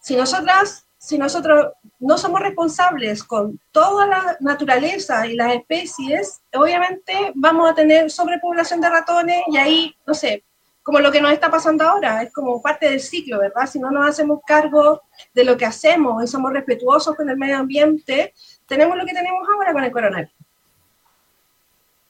si 0.00 0.16
nosotras, 0.16 0.86
si 0.96 1.18
nosotros 1.18 1.72
no 1.98 2.16
somos 2.16 2.40
responsables 2.40 3.22
con 3.24 3.60
toda 3.70 4.06
la 4.06 4.36
naturaleza 4.40 5.26
y 5.26 5.34
las 5.34 5.54
especies, 5.54 6.40
obviamente 6.54 7.32
vamos 7.34 7.70
a 7.70 7.74
tener 7.74 8.10
sobrepoblación 8.10 8.80
de 8.80 8.88
ratones 8.88 9.42
y 9.48 9.58
ahí, 9.58 9.94
no 10.06 10.14
sé, 10.14 10.44
como 10.84 11.00
lo 11.00 11.10
que 11.10 11.20
nos 11.20 11.32
está 11.32 11.50
pasando 11.50 11.82
ahora, 11.82 12.22
es 12.22 12.32
como 12.32 12.60
parte 12.60 12.90
del 12.90 13.00
ciclo, 13.00 13.38
¿verdad? 13.38 13.66
Si 13.66 13.80
no 13.80 13.90
nos 13.90 14.06
hacemos 14.06 14.40
cargo 14.46 15.00
de 15.32 15.44
lo 15.44 15.56
que 15.56 15.64
hacemos 15.64 16.22
y 16.22 16.26
somos 16.26 16.52
respetuosos 16.52 17.16
con 17.16 17.28
el 17.30 17.38
medio 17.38 17.56
ambiente, 17.56 18.34
tenemos 18.66 18.96
lo 18.96 19.06
que 19.06 19.14
tenemos 19.14 19.48
ahora 19.48 19.72
con 19.72 19.82
el 19.82 19.90
coronavirus. 19.90 20.32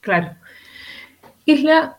Claro. 0.01 0.35
Isla, 1.47 1.99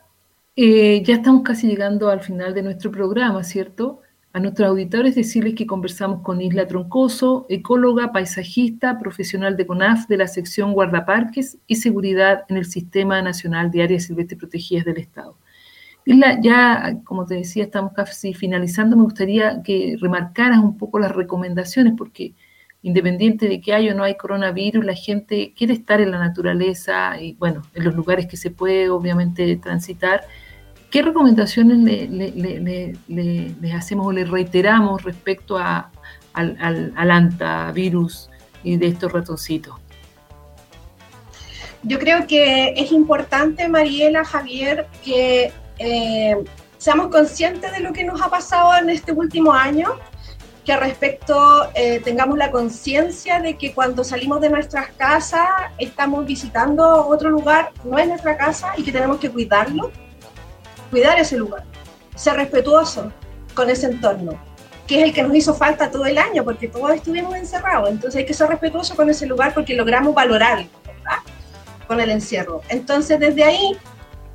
eh, 0.58 1.02
ya 1.02 1.16
estamos 1.16 1.44
casi 1.44 1.66
llegando 1.66 2.10
al 2.10 2.22
final 2.22 2.54
de 2.54 2.64
nuestro 2.64 2.92
programa, 2.92 3.46
¿cierto? 3.46 4.02
A 4.34 4.42
nuestros 4.42 4.68
auditores 4.68 5.16
decirles 5.16 5.56
que 5.56 5.66
conversamos 5.66 6.24
con 6.24 6.42
Isla 6.42 6.68
Troncoso, 6.68 7.46
ecóloga, 7.48 8.12
paisajista, 8.12 9.00
profesional 9.00 9.56
de 9.56 9.66
CONAF 9.66 10.08
de 10.10 10.18
la 10.18 10.28
sección 10.28 10.74
Guardaparques 10.74 11.58
y 11.68 11.78
Seguridad 11.78 12.44
en 12.50 12.58
el 12.58 12.66
Sistema 12.66 13.22
Nacional 13.22 13.72
de 13.72 13.84
Áreas 13.84 14.04
Silvestres 14.04 14.38
Protegidas 14.38 14.84
del 14.84 14.98
Estado. 14.98 15.38
Isla, 16.06 16.40
ya, 16.42 17.00
como 17.04 17.26
te 17.26 17.36
decía, 17.36 17.64
estamos 17.64 17.94
casi 17.94 18.34
finalizando. 18.34 18.96
Me 18.96 19.04
gustaría 19.04 19.62
que 19.64 19.98
remarcaras 20.00 20.60
un 20.60 20.78
poco 20.78 21.00
las 21.00 21.12
recomendaciones, 21.12 21.94
porque 21.98 22.36
independiente 22.84 23.50
de 23.50 23.60
que 23.60 23.74
haya 23.74 23.94
o 23.94 23.96
no 23.96 24.04
hay 24.04 24.16
coronavirus, 24.16 24.86
la 24.86 24.94
gente 24.94 25.54
quiere 25.58 25.74
estar 25.74 26.02
en 26.02 26.12
la 26.12 26.20
naturaleza 26.20 27.20
y, 27.20 27.34
bueno, 27.34 27.64
en 27.74 27.84
los 27.84 27.96
lugares 27.96 28.28
que 28.28 28.38
se 28.38 28.52
puede, 28.52 28.90
obviamente, 28.90 29.56
transitar 29.58 30.22
¿Qué 30.96 31.02
recomendaciones 31.02 31.80
le, 31.80 33.74
hacemos 33.74 34.08
o 34.08 34.14
le 34.14 34.24
reiteramos 34.24 35.04
respecto 35.04 35.58
a, 35.58 35.92
al, 36.32 36.94
al, 36.96 37.12
antavirus 37.12 38.30
y 38.64 38.78
de 38.78 38.88
estos 38.88 39.12
ratoncitos? 39.12 39.76
Yo 41.84 42.00
creo 42.00 42.26
que 42.28 42.76
es 42.78 42.94
importante, 42.94 43.68
Mariela, 43.68 44.24
Javier, 44.24 44.88
que 45.04 45.52
eh, 45.80 46.36
seamos 46.78 47.08
conscientes 47.08 47.72
de 47.72 47.80
lo 47.80 47.94
que 47.94 48.04
nos 48.04 48.22
ha 48.22 48.30
pasado 48.30 48.76
en 48.78 48.90
este 48.90 49.12
último 49.12 49.54
año, 49.54 49.96
que 50.64 50.76
respecto 50.76 51.70
eh, 51.76 52.00
tengamos 52.04 52.38
la 52.38 52.50
conciencia 52.50 53.40
de 53.40 53.56
que 53.56 53.74
cuando 53.74 54.04
salimos 54.04 54.42
de 54.42 54.50
nuestras 54.50 54.88
casas 54.94 55.48
estamos 55.78 56.26
visitando 56.26 57.08
otro 57.08 57.30
lugar, 57.30 57.72
no 57.84 57.98
es 58.00 58.08
nuestra 58.08 58.36
casa 58.36 58.74
y 58.76 58.84
que 58.84 58.92
tenemos 58.92 59.20
que 59.20 59.30
cuidarlo 59.30 59.92
cuidar 60.90 61.20
ese 61.20 61.38
lugar, 61.38 61.64
ser 62.16 62.36
respetuoso 62.36 63.12
con 63.54 63.70
ese 63.70 63.88
entorno, 63.88 64.40
que 64.88 65.00
es 65.00 65.04
el 65.04 65.14
que 65.14 65.24
nos 65.24 65.36
hizo 65.36 65.54
falta 65.54 65.92
todo 65.92 66.06
el 66.06 66.18
año, 66.18 66.44
porque 66.44 66.68
todos 66.68 66.94
estuvimos 66.94 67.36
encerrados. 67.36 67.90
Entonces 67.90 68.20
hay 68.20 68.26
que 68.26 68.34
ser 68.34 68.48
respetuoso 68.48 68.96
con 68.96 69.10
ese 69.10 69.26
lugar 69.26 69.54
porque 69.54 69.76
logramos 69.76 70.14
valorar 70.14 70.66
¿verdad? 70.86 71.20
con 71.88 72.00
el 72.00 72.12
encierro. 72.12 72.62
Entonces 72.70 73.20
desde 73.20 73.44
ahí, 73.44 73.78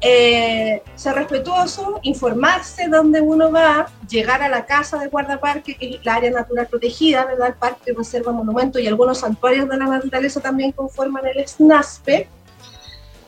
eh, 0.01 0.83
ser 0.95 1.15
respetuoso, 1.15 2.01
informarse 2.03 2.89
dónde 2.89 3.21
uno 3.21 3.53
va, 3.53 3.91
llegar 4.09 4.43
a 4.43 4.49
la 4.49 4.65
casa 4.65 4.99
de 4.99 5.09
guardaparque, 5.09 5.77
que 5.77 5.97
es 5.97 6.05
la 6.05 6.15
área 6.15 6.31
natural 6.31 6.67
protegida, 6.69 7.27
¿verdad? 7.27 7.49
el 7.49 7.55
parque, 7.55 7.93
reserva, 7.93 8.33
monumento 8.33 8.79
y 8.79 8.87
algunos 8.87 9.19
santuarios 9.19 9.69
de 9.69 9.77
la 9.77 9.87
naturaleza 9.87 10.41
también 10.41 10.73
conforman 10.73 11.27
el 11.27 11.47
SNASPE 11.47 12.29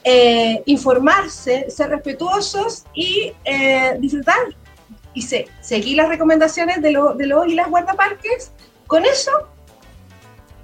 eh, 0.05 0.63
informarse, 0.67 1.71
ser 1.71 1.91
respetuosos 1.91 2.85
y 2.93 3.33
eh, 3.45 3.97
disfrutar 4.01 4.39
y 5.15 5.23
seguir 5.23 5.97
las 5.99 6.09
recomendaciones 6.09 6.81
de, 6.81 6.91
los 6.91 7.47
y 7.47 7.55
las 7.55 7.69
guardaparques. 7.69 8.51
Con 8.87 9.05
eso, 9.05 9.31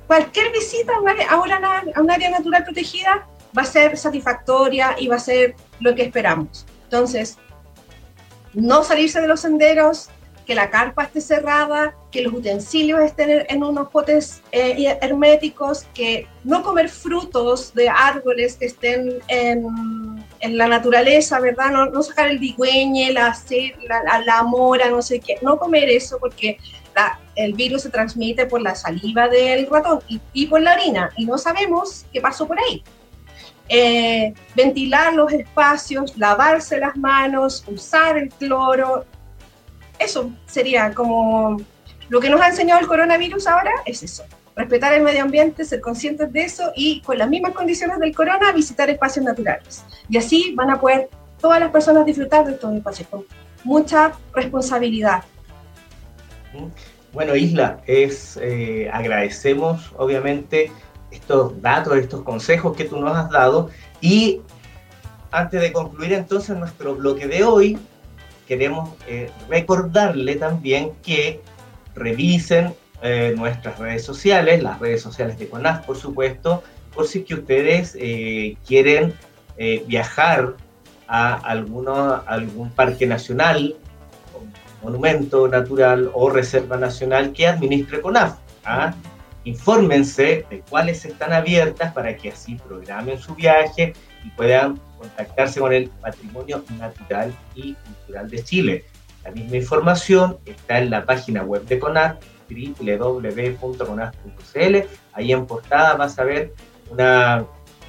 cualquier 0.06 0.50
visita 0.52 0.92
a, 0.94 1.34
a 1.34 2.00
un 2.00 2.10
área 2.10 2.30
natural 2.30 2.64
protegida 2.64 3.28
va 3.56 3.62
a 3.62 3.66
ser 3.66 3.96
satisfactoria 3.96 4.96
y 4.98 5.08
va 5.08 5.16
a 5.16 5.20
ser 5.20 5.54
lo 5.80 5.94
que 5.94 6.02
esperamos. 6.02 6.66
Entonces, 6.84 7.37
no 8.54 8.82
salirse 8.82 9.20
de 9.20 9.28
los 9.28 9.40
senderos, 9.40 10.11
que 10.48 10.54
la 10.54 10.70
carpa 10.70 11.04
esté 11.04 11.20
cerrada, 11.20 11.94
que 12.11 12.22
los 12.22 12.32
utensilios 12.32 13.00
estén 13.00 13.44
en 13.50 13.62
unos 13.62 13.90
potes 13.90 14.40
eh, 14.50 14.96
herméticos, 15.02 15.82
que 15.92 16.26
no 16.42 16.62
comer 16.62 16.88
frutos 16.88 17.74
de 17.74 17.90
árboles 17.90 18.56
que 18.56 18.64
estén 18.64 19.18
en, 19.28 19.66
en 20.40 20.56
la 20.56 20.66
naturaleza, 20.66 21.38
¿verdad? 21.38 21.70
No, 21.70 21.87
no 21.90 22.02
sacar 22.02 22.30
el 22.30 22.40
digüeñe, 22.40 23.12
la, 23.12 23.37
la, 23.87 24.22
la, 24.24 24.42
mora, 24.42 24.88
no 24.88 25.02
sé 25.02 25.20
qué, 25.20 25.37
no 25.42 25.58
comer 25.58 25.90
eso 25.90 26.16
porque 26.18 26.56
la, 26.96 27.20
el 27.34 27.52
virus 27.52 27.82
se 27.82 27.90
transmite 27.90 28.46
por 28.46 28.62
la 28.62 28.74
saliva 28.74 29.28
del 29.28 29.66
ratón 29.66 30.00
y, 30.08 30.18
y, 30.32 30.46
por 30.46 30.62
la 30.62 30.72
orina 30.72 31.11
y 31.18 31.26
no 31.26 31.37
sabemos 31.37 32.06
qué 32.11 32.22
pasó 32.22 32.48
por 32.48 32.58
ahí. 32.58 32.82
Eh, 33.68 34.33
ventilar 34.54 35.14
los 35.14 35.33
espacios, 35.33 36.16
lavarse 36.16 36.78
las 36.78 36.96
manos, 36.96 37.64
usar 37.66 38.16
el 38.16 38.31
cloro, 38.31 39.04
eso 39.98 40.31
sería 40.46 40.94
como 40.94 41.59
lo 42.09 42.20
que 42.20 42.31
nos 42.31 42.40
ha 42.40 42.48
enseñado 42.48 42.81
el 42.81 42.87
coronavirus 42.87 43.46
ahora, 43.46 43.72
es 43.85 44.02
eso. 44.02 44.24
Respetar 44.57 44.94
el 44.94 45.02
medio 45.02 45.22
ambiente, 45.22 45.64
ser 45.64 45.81
conscientes 45.81 46.33
de 46.33 46.42
eso 46.42 46.72
y 46.74 47.00
con 47.02 47.18
las 47.18 47.28
mismas 47.28 47.52
condiciones 47.52 47.98
del 47.98 48.14
corona 48.14 48.50
visitar 48.52 48.88
espacios 48.90 49.24
naturales. 49.24 49.85
Y 50.09 50.16
así 50.16 50.52
van 50.57 50.70
a 50.70 50.81
poder 50.81 51.09
todas 51.40 51.61
las 51.61 51.70
personas 51.70 52.07
disfrutar 52.07 52.44
de 52.46 52.52
estos 52.52 52.74
espacios 52.74 53.09
con 53.09 53.24
mucha 53.64 54.12
responsabilidad. 54.35 55.22
Bueno, 57.12 57.37
Isla, 57.37 57.81
es, 57.87 58.38
eh, 58.42 58.90
agradecemos 58.92 59.92
obviamente 59.96 60.72
estos 61.10 61.60
datos, 61.62 61.96
estos 61.96 62.22
consejos 62.22 62.76
que 62.76 62.84
tú 62.84 63.00
nos 63.00 63.16
has 63.16 63.30
dado 63.30 63.70
y 64.00 64.40
antes 65.30 65.60
de 65.60 65.72
concluir 65.72 66.12
entonces 66.12 66.56
nuestro 66.56 66.94
bloque 66.94 67.26
de 67.26 67.44
hoy, 67.44 67.78
queremos 68.46 68.90
eh, 69.06 69.30
recordarle 69.48 70.36
también 70.36 70.92
que 71.02 71.42
revisen 71.94 72.74
eh, 73.02 73.34
nuestras 73.36 73.78
redes 73.78 74.04
sociales, 74.04 74.62
las 74.62 74.78
redes 74.78 75.02
sociales 75.02 75.38
de 75.38 75.48
CONAF, 75.48 75.84
por 75.84 75.96
supuesto, 75.96 76.62
por 76.94 77.06
si 77.06 77.24
que 77.24 77.34
ustedes 77.34 77.96
eh, 77.98 78.56
quieren 78.66 79.14
viajar 79.88 80.54
a 81.08 81.34
alguno, 81.34 82.22
algún 82.26 82.70
parque 82.70 83.08
nacional, 83.08 83.74
monumento 84.84 85.48
natural 85.48 86.12
o 86.14 86.30
reserva 86.30 86.76
nacional 86.76 87.32
que 87.32 87.48
administre 87.48 88.00
CONAF. 88.00 88.36
¿ah? 88.64 88.94
Infórmense 89.48 90.44
de 90.50 90.61
cuáles 90.68 91.06
están 91.06 91.32
abiertas 91.32 91.94
para 91.94 92.14
que 92.14 92.28
así 92.30 92.56
programen 92.56 93.18
su 93.18 93.34
viaje 93.34 93.94
y 94.22 94.28
puedan 94.30 94.78
contactarse 94.98 95.58
con 95.58 95.72
el 95.72 95.88
patrimonio 95.88 96.62
natural 96.78 97.34
y 97.54 97.72
cultural 97.72 98.28
de 98.28 98.44
Chile. 98.44 98.84
La 99.24 99.30
misma 99.30 99.56
información 99.56 100.37
está 100.44 100.80
en 100.80 100.90
la 100.90 101.06
página 101.06 101.44
web 101.44 101.64
de 101.64 101.78
CONAR, 101.78 102.18
www.conar.cl. 102.50 104.76
Ahí 105.14 105.32
en 105.32 105.46
portada 105.46 105.94
vas 105.94 106.18
a 106.18 106.24
ver 106.24 106.52
una 106.90 107.46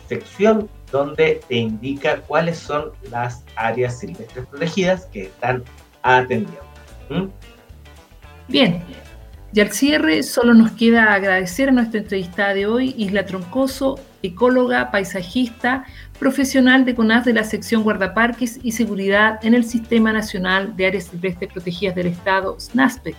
sección 0.08 0.70
donde 0.94 1.42
te 1.50 1.56
indica 1.56 2.22
cuáles 2.22 2.58
son 2.58 2.94
las 3.12 3.44
áreas 3.58 4.00
silvestres 4.00 4.48
protegidas 4.48 5.08
que 5.08 5.24
están 5.24 5.66
atendiendo. 6.04 6.64
¿Mm? 7.10 7.26
Bien, 8.48 8.82
y 9.52 9.62
al 9.62 9.72
cierre 9.72 10.22
solo 10.24 10.54
nos 10.54 10.72
queda 10.72 11.14
agradecer 11.14 11.70
a 11.70 11.72
nuestra 11.72 12.00
entrevistada 12.00 12.54
de 12.54 12.68
hoy, 12.68 12.94
Isla 12.98 13.26
Troncoso, 13.26 14.00
ecóloga, 14.22 14.92
paisajista, 14.92 15.86
profesional 16.20 16.86
de 16.86 16.94
CONAF 16.94 17.26
de 17.26 17.34
la 17.34 17.44
sección 17.44 17.84
Guardaparques 17.84 18.60
y 18.62 18.74
Seguridad 18.74 19.40
en 19.44 19.56
el 19.56 19.66
Sistema 19.66 20.14
Nacional 20.14 20.76
de 20.76 20.88
Áreas 20.88 21.06
Silvestres 21.06 21.52
Protegidas 21.52 21.96
del 21.96 22.08
Estado, 22.08 22.60
SNASPE, 22.60 23.16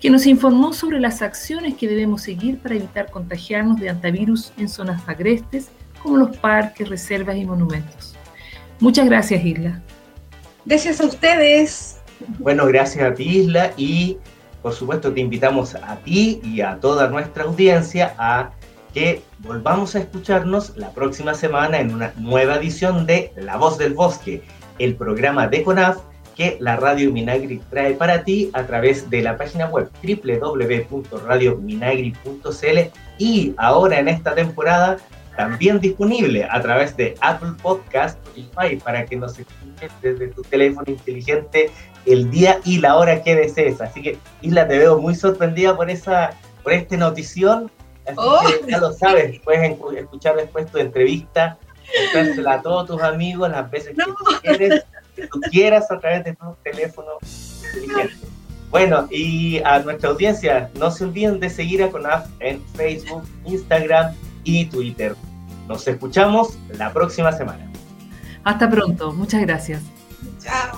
que 0.00 0.10
nos 0.10 0.26
informó 0.26 0.72
sobre 0.72 0.98
las 0.98 1.22
acciones 1.22 1.74
que 1.74 1.86
debemos 1.86 2.22
seguir 2.22 2.58
para 2.58 2.74
evitar 2.74 3.10
contagiarnos 3.10 3.78
de 3.78 3.90
antivirus 3.90 4.52
en 4.56 4.68
zonas 4.68 5.02
agrestes 5.06 5.70
como 6.02 6.16
los 6.16 6.36
parques, 6.38 6.88
reservas 6.88 7.36
y 7.36 7.44
monumentos. 7.44 8.16
Muchas 8.80 9.06
gracias, 9.06 9.44
Isla. 9.44 9.80
Gracias 10.64 11.00
a 11.00 11.06
ustedes. 11.06 12.00
Bueno, 12.38 12.66
gracias 12.66 13.04
a 13.04 13.14
ti, 13.14 13.40
Isla, 13.40 13.72
y 13.76 14.18
por 14.62 14.72
supuesto 14.72 15.12
te 15.12 15.20
invitamos 15.20 15.74
a 15.74 15.96
ti 15.96 16.40
y 16.42 16.60
a 16.60 16.78
toda 16.80 17.08
nuestra 17.08 17.44
audiencia 17.44 18.14
a 18.18 18.50
que 18.92 19.22
volvamos 19.40 19.94
a 19.94 20.00
escucharnos 20.00 20.76
la 20.76 20.90
próxima 20.90 21.32
semana 21.34 21.78
en 21.80 21.94
una 21.94 22.12
nueva 22.16 22.56
edición 22.56 23.06
de 23.06 23.32
La 23.36 23.56
Voz 23.56 23.78
del 23.78 23.94
Bosque, 23.94 24.42
el 24.78 24.96
programa 24.96 25.46
de 25.46 25.62
CONAF 25.62 25.98
que 26.36 26.58
la 26.60 26.76
Radio 26.76 27.10
Minagri 27.12 27.60
trae 27.68 27.94
para 27.94 28.22
ti 28.22 28.48
a 28.52 28.64
través 28.64 29.10
de 29.10 29.22
la 29.22 29.36
página 29.36 29.66
web 29.66 29.90
www.radiominagri.cl 30.02 32.78
y 33.18 33.54
ahora 33.56 33.98
en 33.98 34.06
esta 34.08 34.36
temporada 34.36 34.98
también 35.36 35.80
disponible 35.80 36.46
a 36.50 36.62
través 36.62 36.96
de 36.96 37.16
Apple 37.20 37.54
Podcast 37.60 38.18
Spotify 38.36 38.76
para 38.76 39.04
que 39.04 39.16
nos 39.16 39.38
escuches 39.38 39.90
desde 40.02 40.28
tu 40.28 40.42
teléfono 40.42 40.84
inteligente 40.86 41.70
el 42.12 42.30
día 42.30 42.60
y 42.64 42.78
la 42.78 42.96
hora 42.96 43.22
que 43.22 43.34
desees. 43.34 43.80
Así 43.80 44.02
que 44.02 44.18
Isla, 44.42 44.66
te 44.66 44.78
veo 44.78 44.98
muy 44.98 45.14
sorprendida 45.14 45.76
por 45.76 45.90
esa 45.90 46.32
por 46.62 46.72
esta 46.72 46.96
notición 46.96 47.70
Oh. 48.16 48.42
ya 48.66 48.78
lo 48.78 48.92
sabes, 48.92 49.40
puedes 49.40 49.78
escuchar 49.96 50.36
después 50.36 50.70
tu 50.70 50.78
entrevista, 50.78 51.58
escuchársela 51.92 52.54
a 52.54 52.62
todos 52.62 52.86
tus 52.86 53.02
amigos 53.02 53.50
las 53.50 53.70
veces 53.70 53.94
que, 55.14 55.26
tú 55.26 55.40
quieras 55.50 55.90
a 55.90 55.98
través 55.98 56.24
de 56.24 56.34
tu 56.34 56.56
teléfono 56.62 57.12
inteligente. 57.74 58.26
Bueno, 58.70 59.08
y 59.10 59.60
a 59.64 59.80
nuestra 59.80 60.10
audiencia, 60.10 60.70
no 60.74 60.90
se 60.90 61.04
olviden 61.04 61.40
de 61.40 61.50
seguir 61.50 61.82
a 61.82 61.90
CONAF 61.90 62.28
en 62.40 62.62
Facebook, 62.74 63.24
Instagram 63.46 64.14
y 64.44 64.66
Twitter. 64.66 65.16
Nos 65.66 65.88
escuchamos 65.88 66.58
la 66.76 66.92
próxima 66.92 67.32
semana. 67.32 67.70
Hasta 68.44 68.70
pronto, 68.70 69.12
muchas 69.12 69.40
gracias. 69.40 69.82
Chao. 70.38 70.77